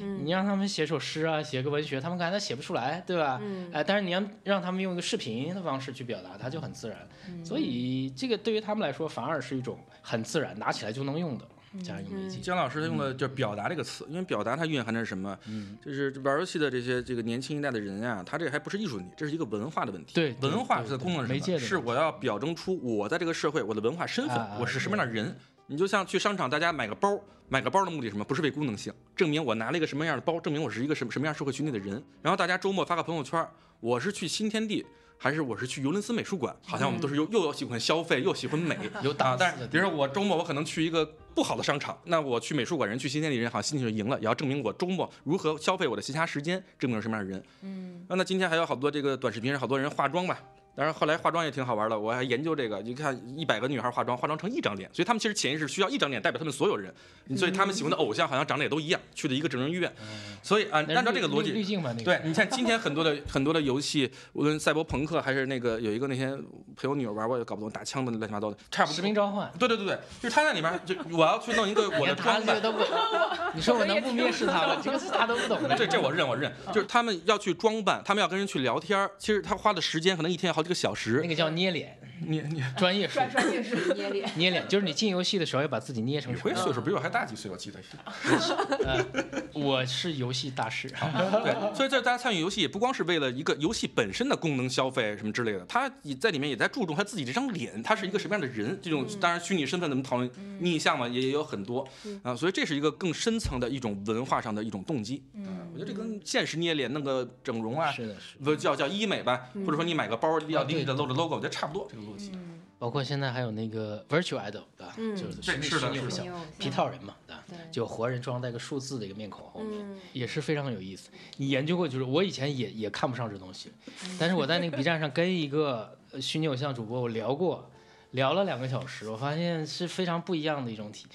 [0.00, 3.38] 嗯你让他们写首诗啊，写个文学，他们感觉他写不出来，对吧？
[3.40, 6.98] 嗯哎，但是你要让他们用一个视频的方式去表达，它就很自然。
[7.28, 11.46] 嗯所以这个对于他们来说，反而是一种很自然，拿起来就能用的
[11.82, 12.38] 这样一个媒介。
[12.38, 15.38] 姜老师他用的就是“表达”这个词，因为表达它蕴含着什么？
[15.46, 20.14] 嗯，就是玩游戏的这些这个年轻一代的人啊，他这还不是艺术问题，这是一个文化的问题。
[20.14, 21.58] 对对文化对对它的功能是媒什么？
[21.58, 25.36] 是介的问题我要表征出我在这个社会我的文化身份啊，我是什么样的人。
[25.66, 28.24] 你就像去商场，大家买个包，买个包的目的是什么？
[28.24, 32.02] 不是为功能性，证明我拿了一个什么样的包，证明我是一个什么什么样社会群体的人。
[32.22, 33.46] 然后大家周末发个朋友圈，
[33.80, 34.86] 我是去新天地。
[35.18, 39.36] 还是我是去尤伦斯美术馆，好像我们都是又又要喜欢消费又喜欢美， 有档啊。
[39.38, 41.04] 但是比如说我周末我可能去一个
[41.34, 47.42] 不好的商场，那我去美术馆人去新天地人好像心情就赢了，也要证明我周末如何消费我的闲暇时间，证明什么样的人。
[47.62, 50.40] 嗯，那今天还有好多这个短视频上好多人化妆吧。
[50.78, 52.80] 当然，后来化妆也挺好玩的，我还研究这个。
[52.82, 56.94] 你看，一百个女孩化妆，化妆成一张脸，所以他们其实潜意识需要一张脸代表他们所有人，
[57.36, 59.92] 所以他们喜欢的偶像好像长得也都一样，去的一个整容医院。
[60.40, 66.40] 所以按照这个逻辑，滤镜嘛，那个对，你看今天很多的很多的游戏，无论赛博朋克还是那个有一个那天
[66.76, 69.04] 陪我女儿玩，我也搞不懂打枪的乱七八糟的，差不实多。
[69.06, 69.50] 名召唤。
[69.58, 72.62] 对对对对，就是他在里面就我要去弄一个我的他装扮，
[73.52, 74.80] 你说我能不蔑视他吗？
[74.80, 75.74] 这个是他都不懂的。
[75.76, 81.28] 这这我认我认，就是他们要去装扮，他们要跟人去聊天儿，其实他花的时间可能一天要好几个小时那。
[81.28, 84.30] 个叫捏脸，你你专业术专专业是 捏脸。
[84.36, 86.56] 捏脸，就是你进游戏的时候要把自己捏成什么样。
[86.56, 87.78] 你回岁数比我还大几岁，我记得。
[88.84, 89.04] 呃，
[89.52, 90.88] 我是游戏大师。
[91.44, 98.78] 对，所以这大家参与游戏也不光是为了一个游戏本身的功能消费什么之类的，他也在里面也在注重他自己这张脸，他是一个什么样的人。
[98.82, 101.86] 这种当然虚拟身份怎么讨论逆向嘛，也也有很多
[102.22, 105.22] 啊，所以这是一个更深层的一种文化上的一种动机。
[105.34, 108.44] 嗯，我觉得这跟现实捏脸弄个整容啊，是的，是的。
[108.44, 112.32] 不叫叫医美吧，或者说你买个包要啊对拎着露着 logo，我觉得差不多这个逻辑。
[112.78, 114.94] 包括现在还有那个 virtual idol，对吧？
[114.98, 117.42] 嗯就是虚是的是的拟偶像虚拟偶像皮套人嘛，对吧？
[117.48, 121.10] 对就活人装在个数字的一个面孔后面，嗯也是非常有意思。
[121.38, 123.72] 你研究过，就是我以前也也看不上这东西，
[124.18, 127.70] 但是我在那个 B 站上跟一个呃虚拟偶像主播我聊过。
[128.12, 131.06] 聊了两个小时，我发现是非常不一样的一种体，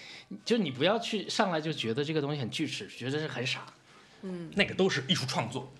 [0.46, 3.66] 就你不要去上来就觉得这个东西很锯齿，觉得是很傻，
[4.54, 5.74] 那个都是艺术创作。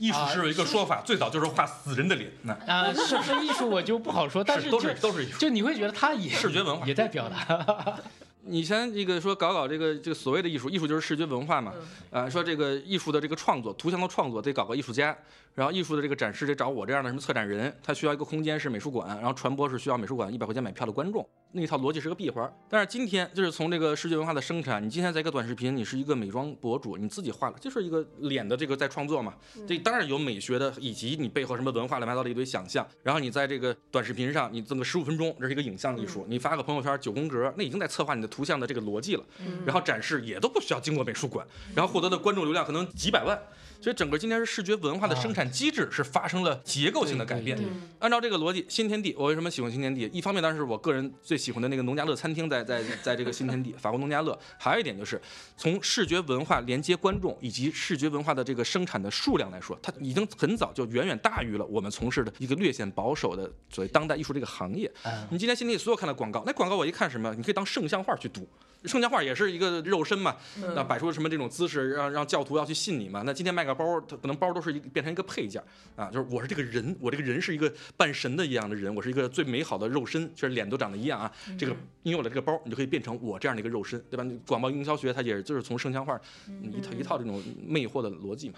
[0.00, 5.38] 艺术啊是有一个说法，最早就是画死人的脸，那啊，是不是艺术我就不好说，但是都是就是都是艺术。
[5.38, 6.86] 就你会觉得他也视觉文化。
[6.86, 7.98] 也在表达，
[8.46, 11.72] 以前这个说搞搞这个这个所谓的艺术，艺术就是视觉文化嘛，
[12.10, 15.16] 啊，说这个艺术的这个创作，图像的创作得搞个艺术家，
[15.54, 22.50] 然后艺术的这个展示得找我这样的什么策展人，他需要一个空间是美术馆，然后传播是需要美术馆一百块钱买票的观众，那一套逻辑是个闭环。
[22.68, 29.34] 但是今天就是从这个视觉文化的生产，你今天在一个短视频，你是一个美妆博主，你自己画了就是一个脸的这个在创作嘛，
[29.66, 39.24] 这当然有美学的，以及你背后什么文化乱七八糟的一堆想象，然后你在这个短视频上你整个十五分钟，这是一个影像艺术，你发个朋友圈九宫格，那已经在策划你的图像的这个逻辑了。
[39.66, 43.38] 然后展示也都不需要经过美术馆，然后获得的观众流量可能几百万。
[43.80, 47.58] 所以整个今天是视觉文化的生产机制是发生了结构性的改变。
[47.98, 50.02] 按照这个逻辑，新天地，我为什么喜欢新天地？
[50.12, 54.38] 一方面当然是我个人最喜欢的那个农家乐餐厅在在在这个新天地，法国农家乐。
[54.58, 55.20] 还有一点就是
[55.56, 64.90] 从视觉文化连接观众以及视觉文化的这个生产的数量来说，它已经很早就远远大于了我们从事的一个略显保守的所谓当代艺术这个行业。
[65.04, 68.46] 嗯你今天新天地所有看的广告，那广告我一看什么，你可以当圣像画去读。
[68.86, 70.34] 圣像画也是一个肉身嘛，
[70.74, 73.22] 那摆出什么这种姿势，让让教徒要去信你嘛。
[73.26, 75.62] 那今天卖个包，它可能包都是一变成一个配件
[75.96, 81.30] 啊，就是我是这个人，我这个人是一个半神的一样的人，我是一个最美好的肉身，就是脸都长得一样啊。
[81.58, 84.22] 这个因为有了这个包，你就可以变成我这样的一个肉身，对吧？
[84.24, 86.20] 你广告营销学它也就是从圣像画
[86.62, 88.56] 一套一套这种魅惑的逻辑嘛。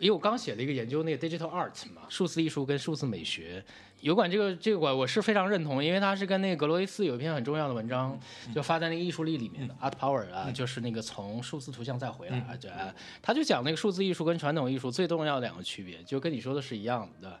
[0.00, 3.62] 因为我刚写了一个研究那个 digital art 嘛，数字艺术跟数字美学。
[4.00, 8.18] 有关这个这个馆我是非常认同，因为它是跟那个格罗伊斯有一篇很重要的文章，
[8.54, 17.38] 就发在那个艺术力里面的 Art Power 啊，就是那个从数字图像再回来啊，对啊，他就讲那个数字艺术跟传统艺术最重要的两个区别，就跟你说的是一样的。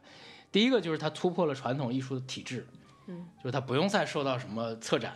[0.52, 2.66] 第一个就是它突破了传统艺术的体制，
[3.10, 5.12] 嗯，就是他不用再受到什么策展、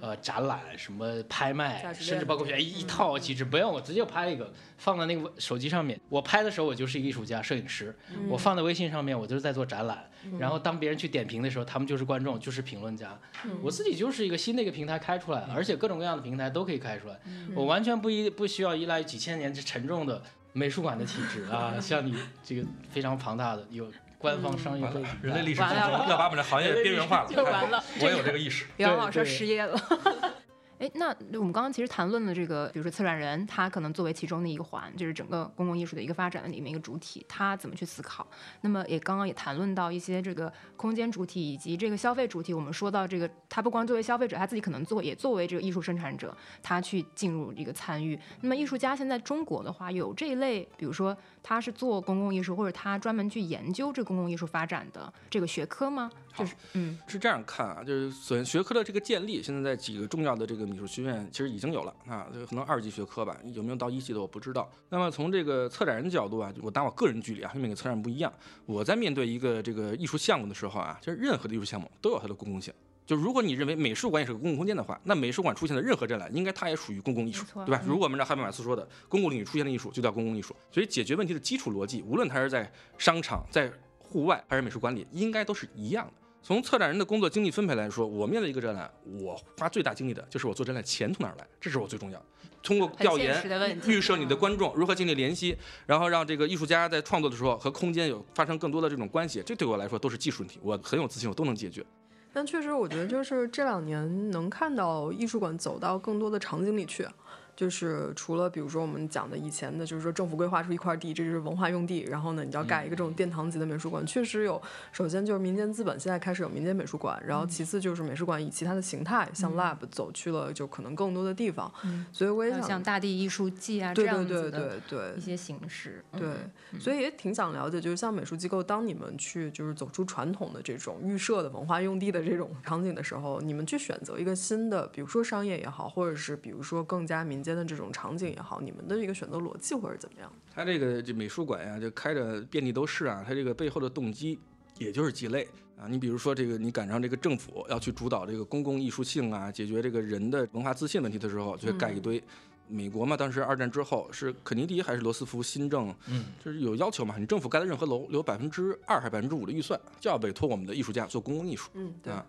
[0.00, 6.00] 呃展览、什么拍卖甚至包括选一一套机制，不用我直接拍一个放在那个手机上面。
[6.08, 7.94] 我拍的时候我就是一个艺术家、摄影师，
[8.28, 10.08] 我放在微信上面我就是在做展览。
[10.38, 13.18] 然后当别人去点评的时候，他们就是观众，就是评论家。
[13.60, 17.18] 我自己就是一个新的一个平台开出来，而且各种各样的平台都可以开出来，
[17.56, 20.22] 我完全不依不需要依赖几千年之沉重的
[20.52, 23.90] 美术馆的体制啊， 像你这个非非常庞大的有
[24.22, 28.64] 官方商业背景，人类历史完了要把我们的行业边缘化了，就完了 我有这个意识。
[28.78, 29.76] 杨老师对失业了。
[30.78, 38.26] 哎，那我们刚刚其实谈论了这个，比如说策展人，他可能作为其中的一个环，就是整个公共艺术的一个发展的里面一个主体，他怎么去思考？
[38.62, 42.52] 那么也刚刚也谈论到一些这个空间主体以及这个消费主体。
[42.52, 48.18] 我们说到这个，他不光作为消费者，他自己可能做，也作为这个艺术生产者，他去进入一个参与。
[48.40, 56.10] 那么艺术家现在中国的话，有这一类，比如说他是做公共艺术，或者他专门去研究这公共艺术发展的这个学科吗？
[56.34, 64.70] 就是嗯是这样看啊，就是首先学科的这个建立，现在在几个重要的这个美术学院其实已经有了啊，这可能二级学科吧，有没有到一级的我不知道。
[64.88, 68.32] 那么从这个策展人角度啊，我拿我个人举例啊，因为每个策展人不一样，
[68.64, 72.72] 我在面对一个这个艺术项目的时候啊，就是任何的艺术项目都有它的公共性。
[73.12, 77.78] 就如果你认为美术馆也是个公共空间的话，那美术馆出现的任何展览，应该它也属于公共艺术对吧？
[77.84, 80.56] 嗯如果我们照汉贝马斯说的，公共领域出现的艺术就叫公共艺术。
[80.70, 86.12] 所以解决问题的基础逻辑，无论它是在商场、在户外还是美术馆里，应该都是一样的。
[86.42, 88.90] 从策展人的工作精力分配来说，我面对一个展览，
[89.20, 92.24] 我花最大精力的就是我做展览钱从哪儿来，这是我最重要的。
[92.62, 95.54] 通过调研预设你的观众如何建立联系，
[95.84, 101.84] 然后让这个艺术家在创作的时候和空间有发生更多的这种关系，这对我来说都是技术问题，我很有自信，我都能解决。
[102.32, 107.06] 但确实，我觉得就是这两年能看到艺术馆走到更多的场景里去，
[107.54, 114.60] 就是除了比如说我们讲的以前的，就是说政府规划出一块地，这就是文化用地，然后呢，你就要盖一个这种殿堂级的美术馆，确实有。
[114.90, 121.72] 首先就是民间资本现在开始有民间美术馆，然后其次就是美术馆以其他的形态，像 lab 走去了就可能更多的地方，
[122.12, 126.04] 所以我也想像大地艺术季啊这对样对对子的对对一些形式。
[126.12, 140.32] 嗯对，所以也挺想了解，就是像美术机构，当你们去就是走出传统的这种预设的文化用地的这种场景的时候，你们去选择一个新的，比如说商业也好，或者是比如说更加民间的这种场景也好，你们的一个选择逻辑或者怎么样？
[140.54, 144.38] 它这个这美术馆呀，就开着遍地都是啊，它这个背后的动机
[144.78, 145.46] 也就是鸡肋
[145.78, 145.86] 啊。
[145.88, 152.22] 你比如说这个，你赶上这个政府要去主导这个公共艺术性啊，解决这个人的文化自信问题的时候，就会盖一堆。
[152.68, 161.68] 美国嘛，当时二战之后是肯尼迪还是罗斯福新政，嗯，就是有要求嘛，你政府盖的任何楼留百分之二还是百分之五的预算，就要委托我们的艺术家做公共艺术。
[161.74, 162.24] 嗯，对，啊，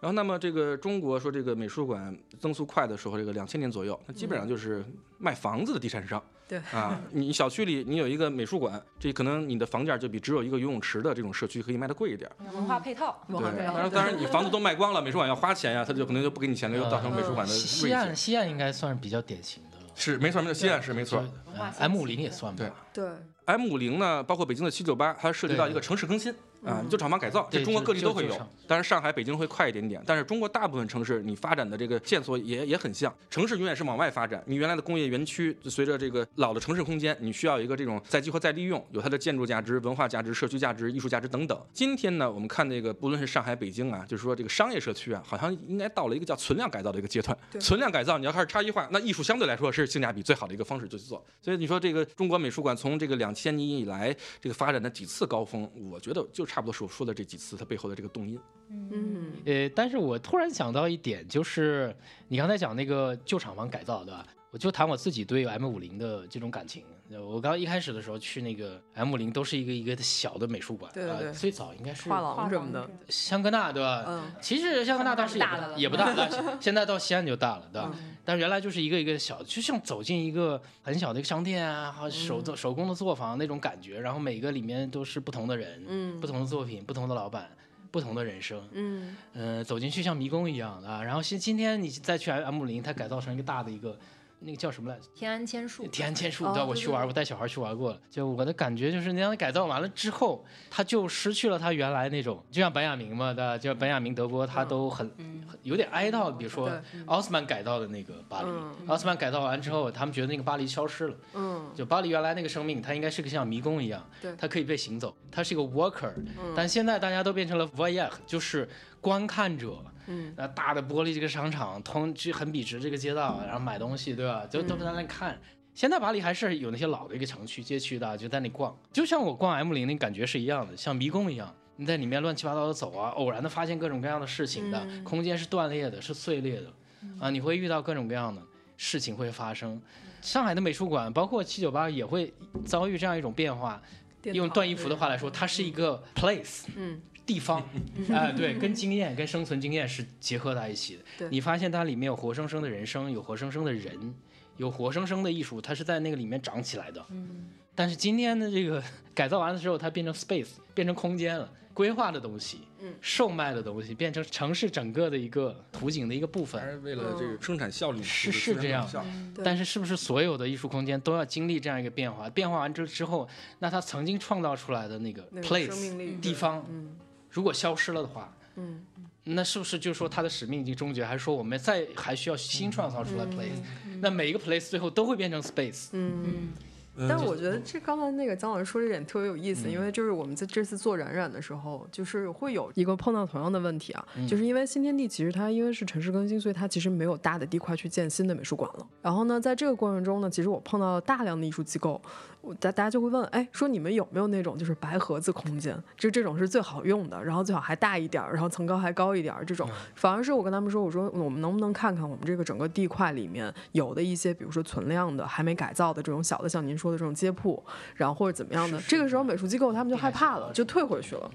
[0.00, 4.84] 然后，那么这个中国说这个美术馆增速快的时候，这个两千年左右，那基本上就是
[5.18, 6.22] 卖房子的地产商。
[6.46, 6.58] 对。
[6.72, 12.30] 啊，你小区里你有一个美术馆，这可能你的房价就比只有一个游泳池的这种社区可以卖的贵一点。
[12.52, 13.72] 文化配套，对，文化配套。
[13.72, 21.24] 当然当然你房子都卖光了，美术馆要花钱呀，他就可能就不给你钱了， 又造成美术馆的西岸西岸应该算是比较典型的了，是没错没错，西岸是没错。
[21.56, 22.64] 呃 M 五零也算吧。
[22.94, 23.04] 对。
[23.04, 23.10] 对
[23.46, 26.32] ，M 五零呢，包括北京的七九八，它涉及到一个城市更新
[26.64, 28.36] 啊，就厂房改造，这中国各地都会有。
[28.66, 34.42] 当然，上海、北京会快一点点，但是中国大部分城市你发展的这个线索也也很像，城市永远是往外发展。
[34.46, 41.58] 你原来的工业园区，随着这个老的城市空间，你需要一个这种再激活、再利用，有它的建筑价值、文化价值、社区价值、艺术价值等等。
[41.72, 47.36] 今天呢，我们看那个，不论是上海、北京啊，就是说这个商业社区啊，好像应该到了一个叫存量改造的一个阶段。
[47.50, 51.24] 对存量改造你要开始差异化，那艺术相对来说是性价比最好的一个方式就去做。
[51.40, 58.40] 所以你说这个中国美术馆从这个两千年以来这个发展的几次高峰，我觉得就差不多是我说的这几次它背后的这个动因。
[58.70, 61.94] 嗯，呃，但是我突然想到一点，就是
[62.26, 64.26] 你刚才讲那个旧厂房改造，对吧？
[64.50, 66.84] 我就谈我自己对 M 五零的这种感情。
[67.26, 74.04] 我刚一开始的时候去那个 M 五零，都是一个一个小的美术馆，对对对呃最早应该是画廊什么的，香格纳，对吧？
[74.06, 77.90] 嗯其实香格纳当时也不大的了也不大了，现在到西安就大了，对吧？
[77.94, 83.98] 嗯但原来就是一个一个小，就像走进一个很小的一个商店啊，手做手工的作坊那种感觉。
[83.98, 87.50] 然后每个里面都是不同的人，嗯不同的作品，不同的老板，
[87.90, 88.62] 不同的人生。
[88.72, 91.02] 嗯呃，走进去像迷宫一样的啊。
[91.02, 93.98] 然后今今天你再去 M 五零，它改造成一个大的一个。
[94.40, 95.06] 那个叫什么来着？
[95.14, 98.00] 天安千树，天安千树，你知道，我去玩，对我带小孩去玩过了。
[98.08, 103.58] 就我的感觉就是，那样改造完了之后，他就失去了他原来那种，就像本雅明嘛，对吧？
[103.58, 105.08] 就本雅明德国，他都很
[105.46, 106.30] 很有点哀悼。
[106.30, 106.70] 比如说
[107.06, 111.16] 奥斯曼改造的那个巴黎，嗯奥斯曼改造完之后，他们觉得那个巴黎消失了。
[111.34, 116.12] 嗯就巴黎原来那个生命，它应该是个像迷宫一样对，它可以被行走，它是一个 worker，、
[116.54, 118.68] 但现在大家都变成了 voyeur，就是
[119.00, 119.76] 观看者。
[120.08, 124.44] 嗯，那大的玻璃这个商场，通去很笔直这个街道，然后买东西，对吧？
[124.50, 125.38] 就都在那看。
[125.74, 131.54] 现在巴黎还是有那些老的一个城区街区的，就在那逛，就像我逛 M 零那感觉是一样的，像迷宫一样。
[131.76, 136.72] 你在里面乱七八糟的走啊，偶然的发现各种各样的事情的，空间是断裂的，是碎裂的，
[137.20, 138.42] 啊，你会遇到各种各样的
[138.76, 139.80] 事情会发生。
[140.20, 142.34] 上海的美术馆，包括七九八也会
[142.64, 143.80] 遭遇这样一种变化。
[144.24, 147.62] 用段一福的话来说，它是一个 place，嗯，地方，
[148.08, 151.28] 哎、对，跟经验、跟生存经验是结合在一起的。
[151.28, 154.14] 你发现它里面有活生生的人生，有活生生的人，
[154.56, 157.04] 有活生生的艺术，它是在那个里面长起来的。
[157.10, 157.50] 嗯。
[157.76, 158.82] 但是今天的这个
[159.14, 166.70] 改造完了之后，它变成 space，变成空间了，规划的东西，嗯，售卖的东西，变成城市整个的一个图景的一个部分还。
[166.70, 169.06] 是为了这个生产效率，是这个是这样
[169.44, 172.28] 但是是不是所有的艺术空间都要经历这样一个变化？
[172.30, 173.28] 变化完之之后，
[173.60, 176.96] 那它曾经创造出来的那个 place 地方，嗯
[177.38, 178.80] 如果消失了的话，嗯
[179.22, 183.62] 那是不是就说它的使命已经终结，还是说我们再还需要新创造出来 place？、
[184.00, 185.90] 那每一个 place 最后都会变成 space。
[185.92, 186.24] 嗯。
[186.24, 198.86] 嗯但是我觉得这刚才那个姜老师说这点特别有意思，因为就是我们在这次做冉冉的时候，就是会有一个碰到同样的问题啊，就是因为新天地其实它因为是城市更新，所以它其实没有大的地块去建新的美术馆了。
[199.00, 202.02] 然后呢，在这个过程中呢，其实我碰到了大量的艺术机构，
[202.40, 209.68] 我大大家就会问，哎，说你们有没有那种就是白盒子空间，就这种是最好用的，然后最好还大一点儿，然后层高还高一点儿这种。
[209.94, 217.62] 反而是我跟他们说，我说我们能不能看看我们这个整个地块里面有的一些，比如说存量的还没改造的这种小的，像您说的这种街铺，
[217.94, 221.30] 然后或者怎么样的，这个时候美术机构他们就害怕了，就退回去了。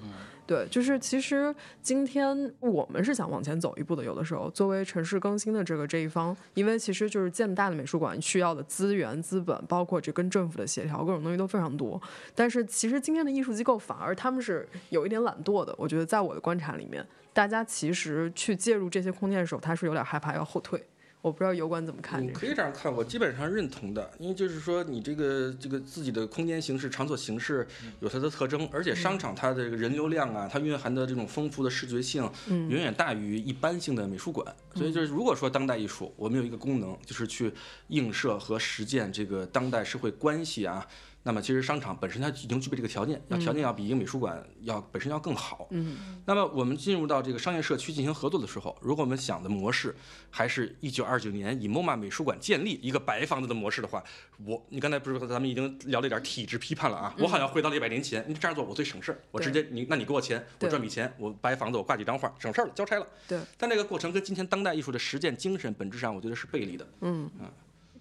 [0.45, 12.01] 对，就是其实今天我们是想往前走一步的，有的时候作为城市更新的这个这一方，因为其实就是建大的美术馆需要的资源、资本，包括这跟政府的协调，各种东西都非常多。
[12.35, 20.83] 但是其实今天的艺术机构反而他们是有一点懒惰的，我觉得在我的观察里面，大家其实去介入这些空间的时候，他是有点害怕要后退。
[21.23, 22.29] 我不知道油管怎么看你。
[22.33, 27.65] 可以这样看，我基本上认同的，因为就是说你这个这个自己的空间形式、场所形式
[28.01, 34.53] 有它的特征，而且商场它的这个人流量啊，它蕴含的这种丰富的视觉性，嗯远远大于一般性的美术馆。
[34.75, 37.53] 所以就是如果说当代艺术，我们有一个功能，就是去
[37.87, 40.85] 映射和实践这个当代社会关系啊。
[41.23, 45.67] 那么其实商场本身它已经具备这个条件，要条件要比一个美术馆要本身要更好。
[45.71, 49.95] 嗯那么我们进入到这个商业社区进行合作的时候，如果我们想的模式
[50.29, 54.03] 还是一九二九年以 MoMA 美术馆建立一个白房子的模式的话，
[54.45, 57.15] 我你刚才不是说咱们已经聊了一点体制批判了啊？
[57.17, 63.07] 我好像回到了一百年前，你这样做我最省事儿，我直接你那你给我钱，我赚笔钱，我白房子我挂几张画，省事儿了，交差了。
[63.27, 66.85] 对，但这个过程跟今天当代艺术的实践精神本质上，我觉得是背离的。
[67.01, 67.49] 嗯嗯，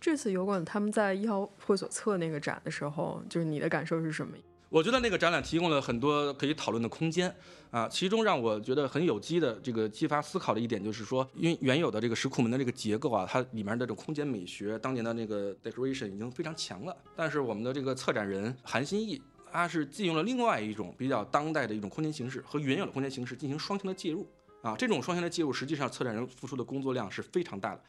[0.03, 4.37] 这次油管他们在一号会所测那个展的时候，就是你的感受是什么？
[4.69, 7.33] 我觉得那个展览提供了很多可以讨论的空间
[7.71, 19.23] 啊，其中让我觉得很有机的这个激发思考的一点就是说，因为原有的这个石库门的这个结构啊，它里面的这种空间美学，当年的那个 decoration 已经非常强了，但是我们的这个策展人韩新义，
[19.53, 24.27] 他是借用了另外一种比较当代的一种空间形式和原有的空间形式进行双向的介入
[24.63, 27.81] 啊，这种双向的介入，实际上策展人付出的工作量是非常大的。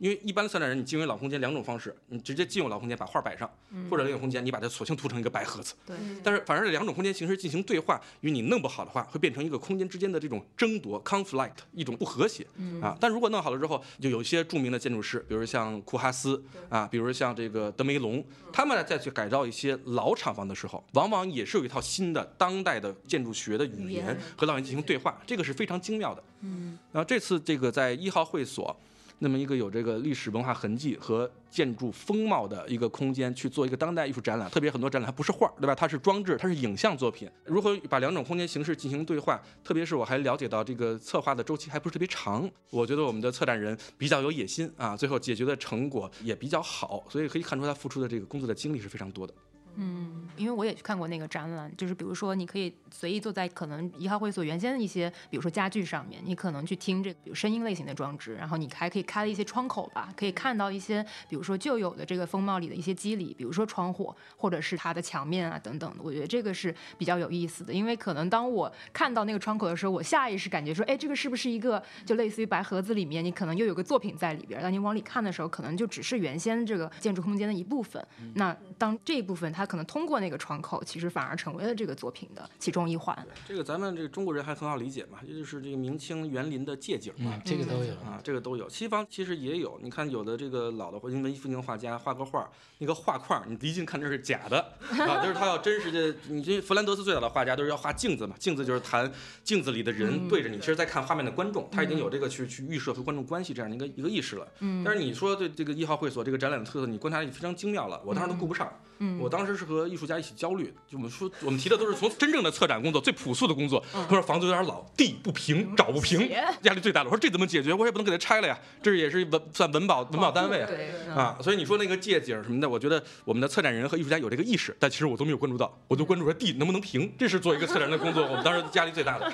[0.00, 3.48] 因为一般的策展人，你进入老空间两种方式，你直接进入老空间把画摆上，
[3.90, 5.74] 或者另一个空间你把它索性涂成一个白盒子。
[5.86, 5.94] 对。
[6.24, 12.46] 但是反而这两种空间形式进行对话，与你弄不好的话，会变成一个空间之间的这种争夺 （conflict），一种不和谐。
[12.80, 12.96] 啊。
[12.98, 26.24] 但如果弄好了之后，就有一些著名的建筑师，比如像库哈斯啊，比如像这个德梅隆，他们再去改造一些老厂房的时候，往往也是有一套新的当代的建筑学的语言和老人进行对话，这个是非常精妙的。
[26.40, 26.78] 嗯。
[26.90, 28.74] 然后这次这个在一号会所。
[29.22, 35.74] 那么一个有这个历史文化痕迹和建筑风貌的一个空间去做一个当代艺术展览，特别很多展览它不是画，对吧？
[35.74, 37.30] 它是装置，它是影像作品。
[37.44, 39.40] 如何把两种空间形式进行对话？
[39.62, 49.34] 特别是我还了解到这个策划的周期还不是特别长，我觉得我们的策展人比较有野心啊，最后解决的成果也比较好，所以可以看出他付出的这个工作的精力是非常多的。
[49.76, 78.04] 嗯，因为我也去看过那个展览，就是比如说，你可以随意坐在可能一号会所原先的一些，比如说家具上面，你可能去听这个有声音类型的装置，然后你还可以开了一些窗口吧，可以看到一些，比如说旧有的这个风貌里的一些机理，比如说窗户或者是它的墙面啊等等的，我觉得这个是比较有意思的，因为可能当我看到那个窗口的时候，我下意识感觉说，哎，这个是不是一个就类似于白盒子里面，你可能又有个作品在里边，当你往里看的时候，可能就只是原先这个建筑空间的一部分，
[78.34, 80.40] 那当这一部分它可能通过那个。
[80.40, 83.14] 窗口其实反而成为了这个作品的其中一环。
[83.46, 88.66] 这个咱们这个中国人还很好理解嘛，这就是这个明清园林的借景嘛，这个都有啊，这个都有。
[88.70, 94.58] 西方其实也有，你看有的这个老的或文艺复兴画家画个画，那个画框你离近看这是假的
[94.92, 96.18] 啊，就是他要真实的。
[96.28, 99.12] 你这弗兰德斯最早的画家都是要画镜子嘛，镜子就是谈
[99.44, 104.48] 镜子里的人对着你，其实在看画面的观众，他已经有这个去去预设和观众关系这样的一个一个意识了。
[104.60, 104.82] 嗯。
[104.82, 108.72] 但是你说对这个一号会所这个展览的特色，你观察力非常精妙了，我当时都顾不上。
[109.00, 109.18] 嗯。
[109.18, 111.10] 我当时是和艺术家一起焦虑，就我们。
[111.10, 113.84] 说我们提的都是从真正的策展工作最朴素的工作。
[113.92, 116.30] 他说房子有点老，地不平，找不平，
[116.62, 117.10] 压力最大的。
[117.10, 117.74] 我说这怎么解决？
[117.74, 120.70] 我也不能给他拆了呀，这也是文算文保文保单位啊
[121.14, 121.38] 啊。
[121.42, 128.22] 所以你说那个借景什么的，我觉得我们的策展人和艺术家有这个意识，但其实我都没有关注到，我就关注说地能不能平，这是做一个策展人的工作。
[128.22, 129.30] 我们当时压力最大的。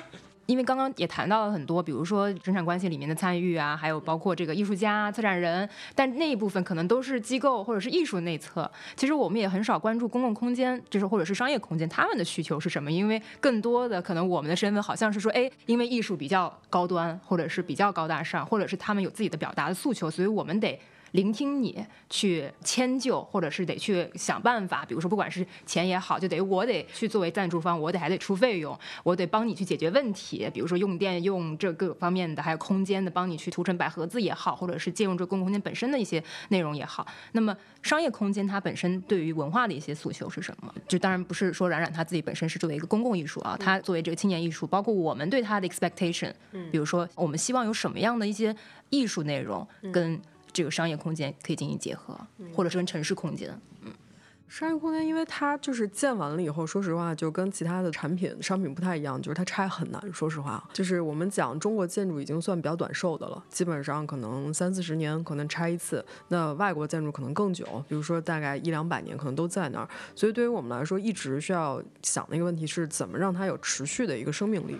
[0.47, 8.69] 因为刚刚也谈到了很多，比如说生产关系里面的参与啊，还有包括这个艺术家、策展人，但那一部分可能都是机构或者是艺术内测。
[8.95, 12.91] 其实我们也很少关注公共空间，就是或者是商业空间，他们的需求是什么？
[12.91, 20.79] 因为更多的可能我们的身份好像是说，哎，因为艺术比较高端，或者是比较高大上，或者是他们有自己的表达的诉求，所以我们得。
[21.11, 37.05] 聆听你去迁就，或者是得去想办法，比如说不管是钱也好，就得我得去作为赞助方，我得还得出费用，我得帮你去解决问题，比如说用电用这各方面的，还有空间的，帮你去涂成百合子也好，或者是借用这公共空间本身的一些内容也好。
[37.31, 40.73] 那么商业空间它本身对于文化的一些诉求是什么？
[40.87, 46.31] 就当然不是说冉冉他自己本身是作为一个公共艺术啊，他作为这个青年艺术，包括我们对他的 expectation，
[46.71, 48.55] 比如说我们希望有什么样的一些
[48.89, 50.19] 艺术内容跟。
[50.51, 52.17] 这个商业空间可以进行结合，
[52.53, 53.59] 或者是跟城市空间。
[53.83, 53.91] 嗯，
[54.47, 60.01] 商业空间，因为它就是建完了以后，说实话，就跟其他的产品商品不太一样，就是它拆很难。
[60.11, 66.03] 说实话，就是我们讲中国建筑已经算比较短寿的了，基本上可能三四十年可能拆一次。
[66.29, 69.89] 那外国建筑可能更久，比如说大概一两百年可能都在那儿。
[70.15, 74.77] 所以对于我们来说，一直需要想的一个问题是怎么让它有持续的一个生命力。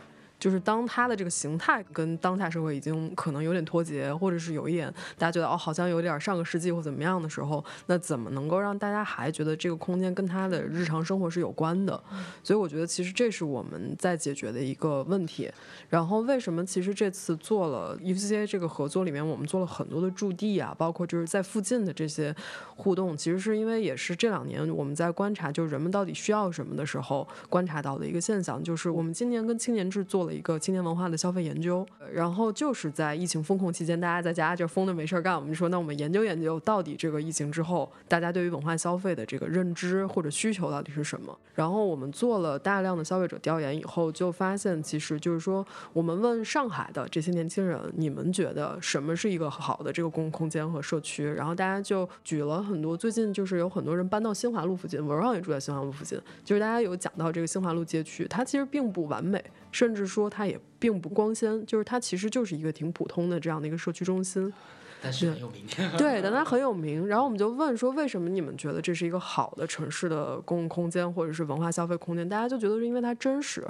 [0.48, 4.88] 就是当它的这个形态跟当下社会已经可能有点脱节，或者是有一点
[5.18, 12.02] 大家觉得哦好像有点上个世纪或怎么样的时候，那怎么能够让大家还觉得这个空间跟他的日常生活是有关的？
[12.42, 15.52] 所以我觉得其实这是我们在解决的一个问题。
[15.90, 22.34] 然后为什么其实这次做了 UCCA 这个合作里面，我们做了很多的驻地啊，包括就是在附近的这些
[22.76, 30.28] 互动，其实是因为也是这两年我们在观察，就是人们到底需要什么的时候观察到的一个现象，就是我们今年跟青年志做。
[30.38, 41.36] 一个青年文化的消费研究，然后就是在疫情风控期间，大家在家就疯的没事儿干，我们就说，那我们研究研究到底这个疫情之后，大家对于文化消费的这个认知或者需求到底是什么？
[41.56, 51.26] 然后我们做了大量的消费者调研以后，就发现其实就是说，我们问上海的这些年轻人，你们觉得什么是一个好的这个公共空间和社区？
[51.26, 59.44] 然后大家就举了很多，最近就是有很多人搬到新华路附近，文上也住在新华路附近，就是大家有讲到这个新华路街区，它其实并不完美。
[59.72, 64.54] 甚至说它也并不光鲜，就是它其实就是一个挺普通的这样的一个社区中心。
[65.00, 65.64] 但是很有名。
[65.96, 67.06] 对，但它很有名。
[67.06, 72.28] 然后我们就问说，为什么你们觉得这是一个好的城市的公共空间或者是文化消费空间？
[72.28, 73.64] 大家就觉得是因为它真实，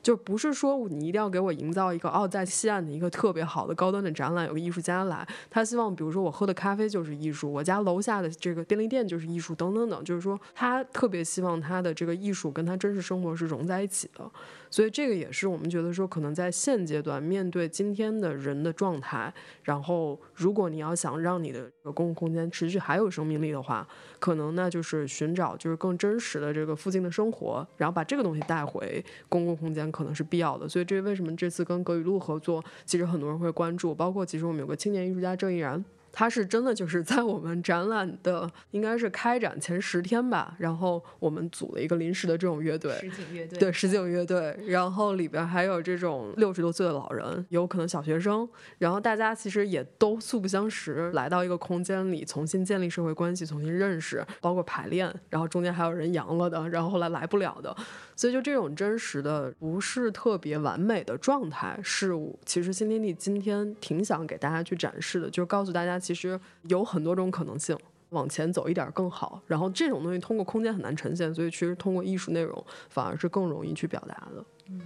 [0.00, 14.30] 就不是说你一定要给我营造一个哦，在西岸的一个特别好的高端的展览，有个艺术家来，他希望比如说我喝的咖啡就是艺术，我家楼下的这个便利店就是艺术，等等等，就是说他特别希望他的这个艺术跟他真实生活是融在一起的。
[14.70, 23.86] 所以这个也是我们觉得说，可能在现阶段面对今天的人的状态，然后如果你要想让你的公共空间持续还有生命力的话，
[24.18, 30.68] 可能那就是寻找就是更真实的这个附近的生活，然后把这个东西带回公共空间，可能是必要的。
[30.68, 35.84] 所以这为什么这次跟葛雨露合作，其实很多人会关注，包括其实我们有个青年艺术家郑毅然。
[36.12, 48.48] 他是真的就是在我们展览的应该是开展前十天吧，然后我们组了一个临时的这种乐队，实景乐队，对实景乐队，然后里边还有这种六十多岁的老人，有可能小学生，
[48.78, 57.76] 然后大家其实也都素不相识，来到一个空间里重新建立社会关系，重新认识，包括排练，然后中间还有人阳了的，然后后来来不了的。
[58.18, 62.10] 所以就这种真实的不是特别完美的状态，是
[62.44, 69.40] 其实新天地今天挺想给大家去展示的，就是告诉大家其实有很多种可能性，往前走一点更好。
[69.46, 74.44] 然后这种东西通过空间很难呈现，所以其实通过艺术内容反而是更容易去表达的。
[74.68, 74.80] 嗯。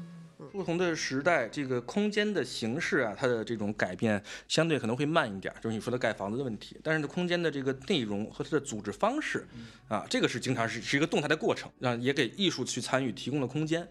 [0.51, 6.77] 不同的时代，这个空间的形式啊，它的这种改变相对可能会慢一点，就是你说的盖房子的问题。
[6.83, 9.47] 但是呢，空间的这个内容和它的组织方式，
[9.89, 13.87] 啊，这个是经常是是一个动态的过程，啊，也给艺术去参与提供了空间。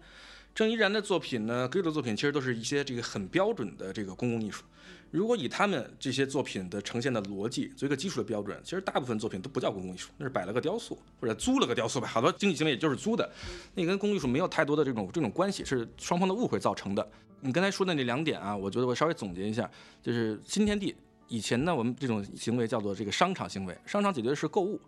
[0.54, 4.64] 郑怡然的作品呢，格的作品其实都是一些这个很标准的这个公共艺术。
[5.12, 12.08] 如果以他们这些作品的呈现的逻辑做一个基础的标准，其实大部分作品都不叫公共艺术，那是摆了个雕塑或者租了个雕塑吧。
[12.08, 13.30] 好多经济行为也就是租的，
[13.74, 17.06] 那跟公共艺术没有太多的这种这种关系，是双方的误会造成的。
[17.40, 19.70] 你刚才说的那两点啊，我觉得我稍微总结一下，
[20.02, 20.96] 就是新天地
[21.28, 24.80] 以前呢，我们这种行为叫做这个商场行为，商场解决的是购物，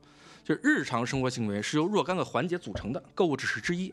[0.42, 3.92] 就是日常生活行为是由若干个环节组成的，购物只是之一。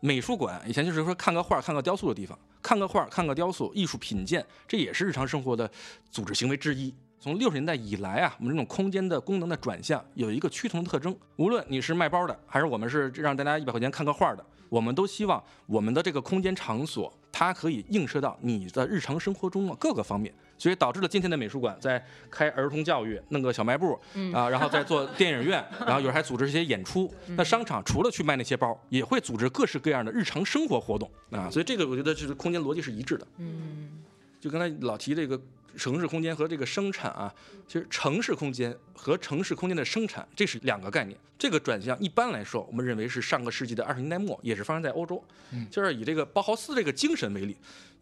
[0.00, 5.70] 美术馆以前就是说看个画、看个雕塑的地方，看个画、看个雕塑，艺术品鉴，这也是日常生活的
[6.10, 6.94] 组织行为之一。
[7.18, 11.16] 从六十年代以来啊，我们这种空间的功能的转向有一个趋同特征。
[11.36, 20.32] 无论你是卖包的，还是我们是让大家一百块钱看个画的，我们都希望我们的这个空间场所，它可以映射到你的日常生活中的各个方面。
[20.58, 23.98] 所以导致了今天的美术馆在开儿童教育，弄个小卖部
[24.32, 27.12] 啊，然后再做电影院， 然后有时还组织一些演出。
[27.36, 31.50] 那商场除了去卖那些包，也会组织各式各样的日常生活活动啊。
[31.50, 33.26] 所以这个我觉得就是空间逻辑是一致的。
[33.38, 34.02] 嗯，
[34.40, 35.40] 就刚才老提这个
[35.76, 37.32] 城市空间和这个生产啊，
[37.68, 41.18] 其实城市空间和城市空间的生产这是两个概念。
[41.38, 45.22] 这个转向一般来说，我们认为是上个世纪的二十年代末，也是发生在欧洲，
[45.70, 47.54] 就是以这个包豪斯这个精神为例。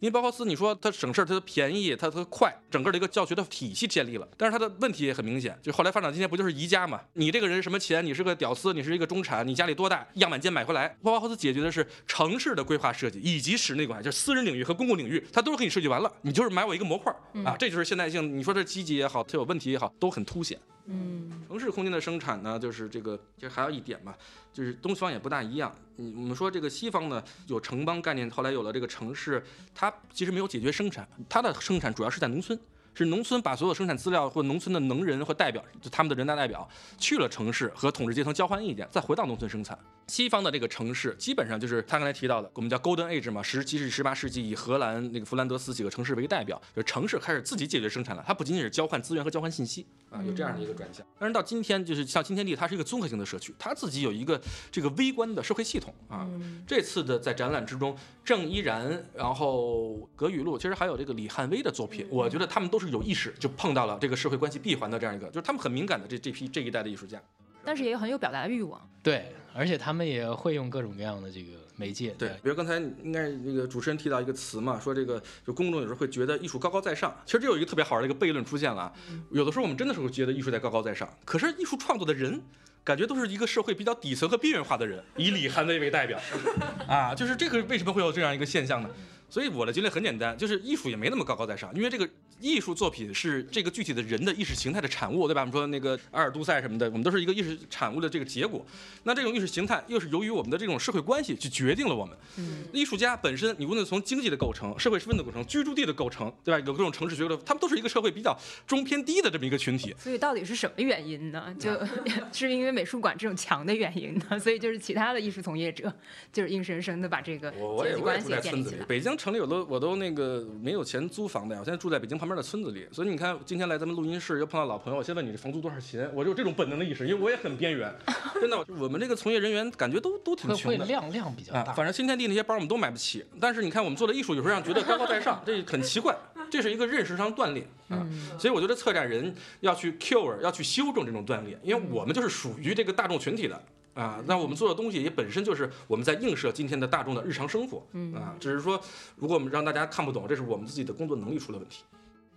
[0.05, 4.27] 因为包豪斯，你说它省事儿，它便宜，它它快，整个的一个教学的体系建立了。
[4.37, 7.01] 但是它的问题也很明显，就后来发展今天不就是宜家嘛？
[7.13, 8.05] 你这个人什么钱？
[8.05, 10.07] 你是个屌丝，你是一个中产，你家里多大？
[10.13, 17.11] 样板间买回来，包豪斯解决的是城市的规划设计以及室内管，就是私人领域和公共领域，它都是给你设计完了，你就是买我一个模块
[17.43, 18.37] 啊，这就是现代性。
[18.37, 20.59] 你说这积极也好，它有问题也好，都很凸显。
[20.87, 24.13] 嗯，城市空间的生产呢，就是这个，其实还有一点嘛，
[24.55, 25.75] 就是东西方也不大一样。
[25.97, 29.43] 嗯，我们说这个西方呢有城邦概念，后来有了这个城市，
[29.73, 32.57] 它其实没有解决生产，它的生产主要是在农村。
[32.97, 36.65] 是农村把所有生产资料或农村的能人或代表，就他们的人大代表
[36.97, 39.77] 去了城市和统治阶层交换意见，再回到农村生产。
[40.07, 48.23] 西方的这个城市基本上就是他刚才提到的，我们叫 Golden Age 嘛，十七世纪、十八世纪以荷兰那个弗兰德斯几个城市为代表，就城市开始自己解决生产了。
[48.25, 51.05] 它不仅仅是交换资源和交换信息啊，有这样的一个转向。
[51.19, 54.39] 但是到今天，就是像新天地，它是一个综合性的社区，它自己有一个
[54.71, 56.27] 这个微观的社会系统啊。
[56.65, 62.85] 这次的在展览之中，郑依然，然后葛雨露，其实还有这个李汉威的作品，我觉得他们都是。
[62.85, 67.19] 有意识就碰到了这个社会关系闭环的这样一个，就是他们很敏感的这这批这一代的艺术家，
[67.63, 68.79] 但是也有很有表达的欲望。
[69.01, 72.13] 对，而且他们也会用各种各样的这个媒介。
[72.17, 77.15] 对，比如刚才应该那个主持人提到一个词嘛，说这个就公众有时候会觉得艺术高高在上。
[77.25, 78.91] 其实这有一个特别好玩的一个悖论出现了，
[79.31, 82.41] 有的时候我们真的是会觉得艺术在高高在上，可是艺术创作的人
[82.83, 86.19] 感觉都是一个社会比较底层和边缘化的人，以李寒威为代表
[86.87, 88.89] 啊，就是这个为什么会有这样一个现象呢？
[89.27, 92.07] 所以我的结论很简单，就是艺术也没那么高高在上，因为这个
[92.41, 95.41] 艺术作品是这个具体的人的意识形态的产物，对吧？
[95.41, 98.65] 我们说那个阿尔都塞什么的，我们都是一个意识产物的这个结果。
[99.03, 102.15] 那这种意识形态又是由于我们的这种社会关系去决定了我们。
[102.37, 106.63] 嗯艺术家本身，你无论从经济的构成、社会身份的构成、居住地的构成，对吧？
[106.67, 108.37] 有各种城市学的，他们都是一个社会比较
[108.67, 109.95] 中偏低的这么一个群体。
[109.97, 111.53] 所以到底是什么原因呢？
[111.57, 111.71] 就
[112.31, 114.37] 是因为美术馆这种强的原因呢？
[114.39, 115.91] 所以就是其他的艺术从业者
[116.33, 117.49] 就是硬生生的把这个
[117.81, 118.85] 阶级关系建立起来。
[118.85, 119.15] 北京。
[119.17, 122.24] 城里我都我都那个没有钱租房子呀，我现在住在北京旁边。
[122.25, 122.87] 旁边的村子里。
[122.91, 127.93] 所以你看，今天来咱们录音室又碰到老朋友，我先问你这房租多少钱，我就有这种本能的意识，因为我也很边缘。
[128.41, 130.79] 真的，我们这个从业人员感觉都都挺会穷的。
[130.79, 131.73] 会量量比较啊，大。
[131.73, 136.15] 反正新天地那些包我们都买不起，但是你看我们做的艺术，有时候让觉得高高在上，这很奇怪，
[136.49, 138.03] 这是一个认识上断裂啊。
[138.39, 143.61] 所以我觉得策展人要去 cure，要去修正这种断裂，因为我们就是属于这个大众群体的。
[143.95, 147.81] 啊，那我们做的东西也本身就是我们在映射今天的大众的日常生活，
[148.13, 148.77] 啊，只是说
[149.15, 151.85] 如果我们让大家看不懂，这是我们自己的工作能力出了问题。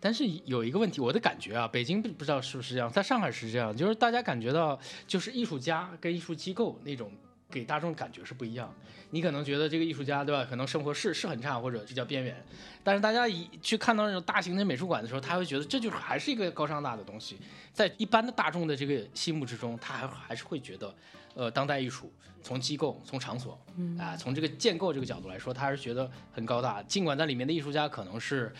[0.00, 7.10] 但是有一个问题，我的感觉啊，北京不不知道是不是这样，在上海是这样，就是大家感觉到就是艺术家跟艺术机构那种
[7.50, 8.72] 给大众感觉是不一样。
[9.10, 12.44] 你可能觉得这个艺术家对吧，可能生活是是很差或者比较边缘，
[12.84, 17.38] 但是大家一去看到那种大型的美术馆的时候，他会觉得这就是还是一个高尚大的东西，
[17.72, 20.94] 在一般的大众的这个心目之中，他还还是会觉得，
[21.38, 22.12] 呃，当代艺术
[22.42, 23.56] 从机构从场所
[23.96, 28.52] 啊、从这个建构这个角度来说，他还是觉得很高大，尽管在里面的艺术家可能是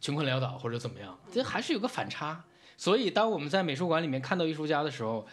[0.00, 2.42] 穷困潦倒或者怎么样，这还是有个反差。
[2.78, 5.26] 所以，当我们在美术馆里面看到艺术家的时候，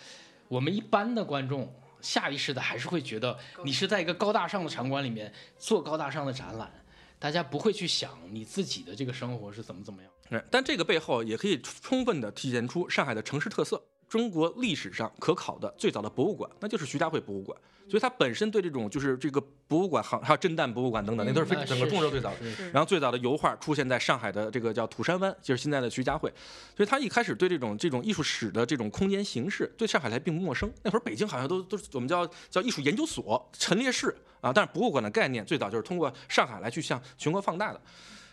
[0.49, 6.69] 我们一般的观众下意识的还是会觉得你是在一个高大上的场馆里面做高大上的展览，
[7.17, 10.43] 大家不会去想你自己的这个生活是怎么怎么样。
[10.51, 13.81] 但这个背后也可以充分的体现出上海的城市特色。
[14.09, 17.55] 中国历史上可考的最早的博物馆，那就是徐家汇博物馆，
[17.87, 22.37] 所以它本身对这种就是这个博物馆行，还有震旦博物馆等等，那都是非啊整个是中国最早的。
[22.73, 26.33] 然后最早的油画出现在上海的这个叫土山湾，就是现在的徐家汇，
[26.75, 30.71] 所以他一开始对这种这种艺术史的这种空间形式，对上海来并不陌生。
[30.81, 37.79] 那会儿北京好像都都是我们叫叫艺术研究所陈列室啊，但是博物馆的概念最早就是通过上海来去向全国放大的，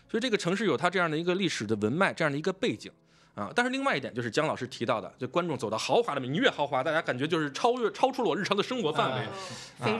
[0.09, 2.91] 所以这个城市有它这样的一个历史的文脉，这样的一个背景。
[3.37, 9.27] 啊，但是另外一点就是姜老师提到的，就观众走到豪华的，你越豪华，大家感觉就是超越超出了我日常的生活范围。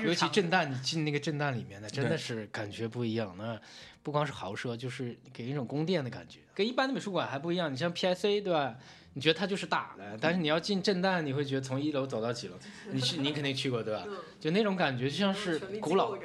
[0.03, 3.35] 尤其震旦，你进那个震旦里面的，真的是感觉不一样。
[3.38, 3.59] 那
[4.01, 7.72] 不光是豪奢，就是给人一种宫殿的感觉，跟一般的美术馆还不一样。
[7.72, 8.76] 你像 PIC 对吧？
[9.14, 12.55] 你觉得它就是大的，但是你要进震旦，你会觉得从一楼走到几楼，
[12.91, 14.03] 你去你肯定去过对吧？
[14.39, 16.15] 就那种感觉，就像是古老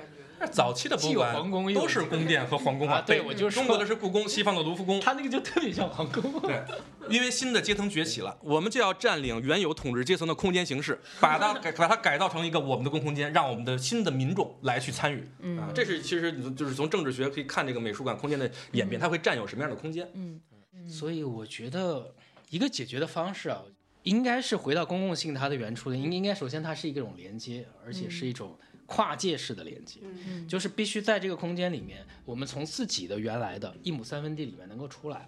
[0.47, 5.01] 早期的博物馆皇宫都是宫殿和皇宫啊对我就是中国的是故宫，西方的卢浮宫。
[5.01, 6.23] 它那个就特别像皇宫。
[6.43, 6.63] 对，
[7.09, 15.29] 因为新的阶层崛起了，我们就要占领原有统治阶层的空间形式，把它改把它改造成一个我们的公空间，让我们的新的民众来去参与。
[15.41, 20.09] 嗯啊，这是其实你就是从政治学可以看这个美术馆空间的演变，它会占有什么样的空间。
[20.15, 20.41] 嗯
[20.89, 22.13] 所以我觉得
[22.51, 23.63] 一个解决的方式啊，
[24.03, 28.59] 应该是回到公共性它的原初的，应应该首先它是一种连接，而且是一种
[28.93, 35.27] 跨界式的连接，嗯就是必须在这个空间里面，我们从自己的原来的一亩三分地里面能够出来，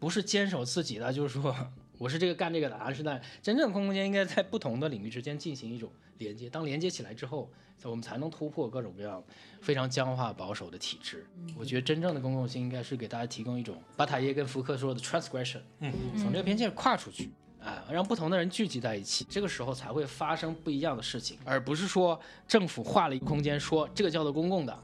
[0.00, 1.54] 不是坚守自己的，就是说
[1.98, 7.50] 我是这个干这个的，而是在真正的空间应该在不同的领域之间进行一种连接，当连接起来之后。
[7.82, 9.22] 我们才能突破各种各样
[9.60, 11.26] 非常僵化保守的体制。
[11.54, 17.28] 我觉得真正的公共性应该是给大家提供一种巴塔耶跟福克说的 transgression，嗯，从这个边界跨出去。
[17.64, 24.78] 啊，让不同的人聚集在一起，这个时候才会发生不一样的事情，而不是说政府划了一个空间，说这个叫做公共的，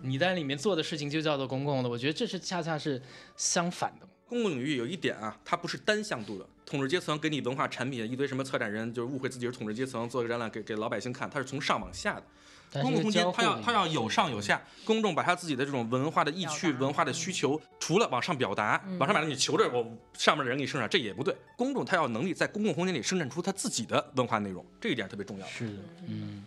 [0.00, 1.88] 你在里面做的事情就叫做公共的。
[1.90, 3.00] 我觉得这是恰恰是
[3.36, 4.08] 相反的。
[4.26, 6.46] 公共领域有一点啊，它不是单向度的。
[6.64, 12.22] 统治阶层给你文化产品，一堆什么策展人就是误会自己是统治阶层，做个展览给给老百姓看，它是从上往下的。
[12.80, 21.36] 公共空间它要它要有上有下，公众把他自己的这种文化的意趣、文化的需求，除了往上表达，往上表达你求着我上面的人给你生产，这也不对。
[21.56, 25.46] 公众他要有能力在公共空间里生产出他自己的文化内容，这一点特别重要。
[25.46, 26.44] 是的，嗯，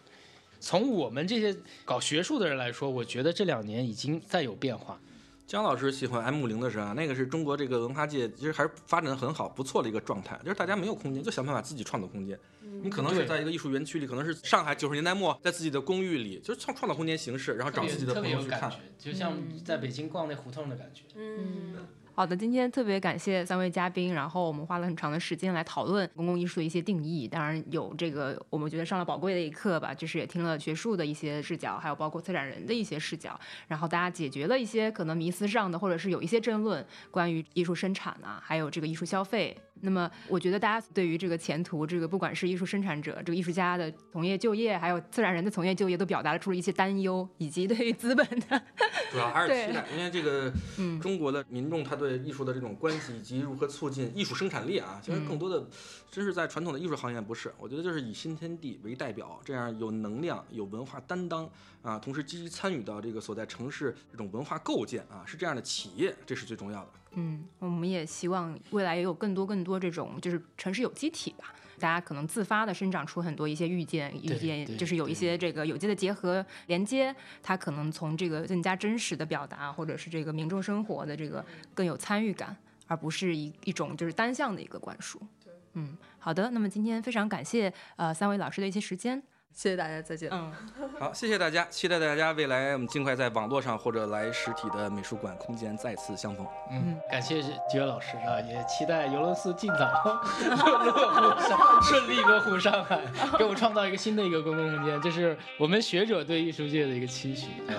[0.59, 4.99] 从我们这些搞学术的人来说，我觉得这两年已经在有变化。
[5.47, 12.37] 姜老师喜欢 M 零的时候啊，那个是中国这个文化界其实还是发展的很好、不错的一个状态，就是大家没有空间，就想办法自己创造空间。
[12.81, 21.03] 你可能是在一个艺术园区里，可能是上海九十年代末，在自己的公寓里，就是创创造空间形式，然后找自己的朋友去看别有感觉。，就像在北京逛那胡同的感觉。
[21.13, 21.75] 嗯，
[22.17, 33.37] 好的，今天特别感谢三位嘉宾，然后我们花了很长的时间来讨论公共艺术的一些定义，当然有这个我们觉得上了宝贵的一课吧，就是也听了学术的一些视角，还有包括策展人的一些视角，
[33.67, 39.57] 然后大家解决了一些可能迷思上的，或者是有一些争论关于艺术生产啊，还有这个艺术消费。
[39.81, 48.61] 那么我觉得大家对于这个前途，这个不管是艺术生产者、这个艺术家的从业就业，还有自然人的从业就业，都表达了出了一些担忧，以及对于资本的
[49.11, 50.99] 主要还是期待，因为这个嗯。
[51.05, 55.63] 中国的民众他对艺术的这种关系以及如何促进艺术生产力啊，其实更多的
[56.09, 61.47] 真是在传统的艺术行业不是，我觉得就是以新天地为代表，这样有能量、有文化担当
[61.83, 66.89] 啊，同时积极参与到这个所在城市这种文化构建啊，是这样的企业，这是最重要的。
[67.15, 81.43] 嗯，我们也希望未来也有更多更多这种就是城市有机体吧，大家可能自发的生长出很多一些预见，预见就是有一些这个有机的结合连接，它可能从这个更加真实的表达，或者是这个民众生活的这个
[81.73, 82.55] 更有参与感。
[82.87, 85.17] 而不是一一种就是单向的一个灌输。
[85.43, 89.19] 对，嗯，好的，那么今天非常感谢呃三位老师的一些时间。
[89.55, 90.29] 谢谢大家，再见。
[90.33, 90.51] 嗯，
[90.99, 96.45] 好，谢谢大家，期待大家未来我们尽快在网络上或者来实体的美术馆空间再次相逢。
[96.71, 102.99] 嗯，感谢几位老师啊，也期待尤伦斯尽早 落户上，顺利落户上海，
[103.37, 107.47] 给我们创造一个新的一个公共空间，这是我们学者对艺术界的一个期许。
[107.67, 107.75] 嗯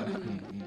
[0.54, 0.62] 嗯。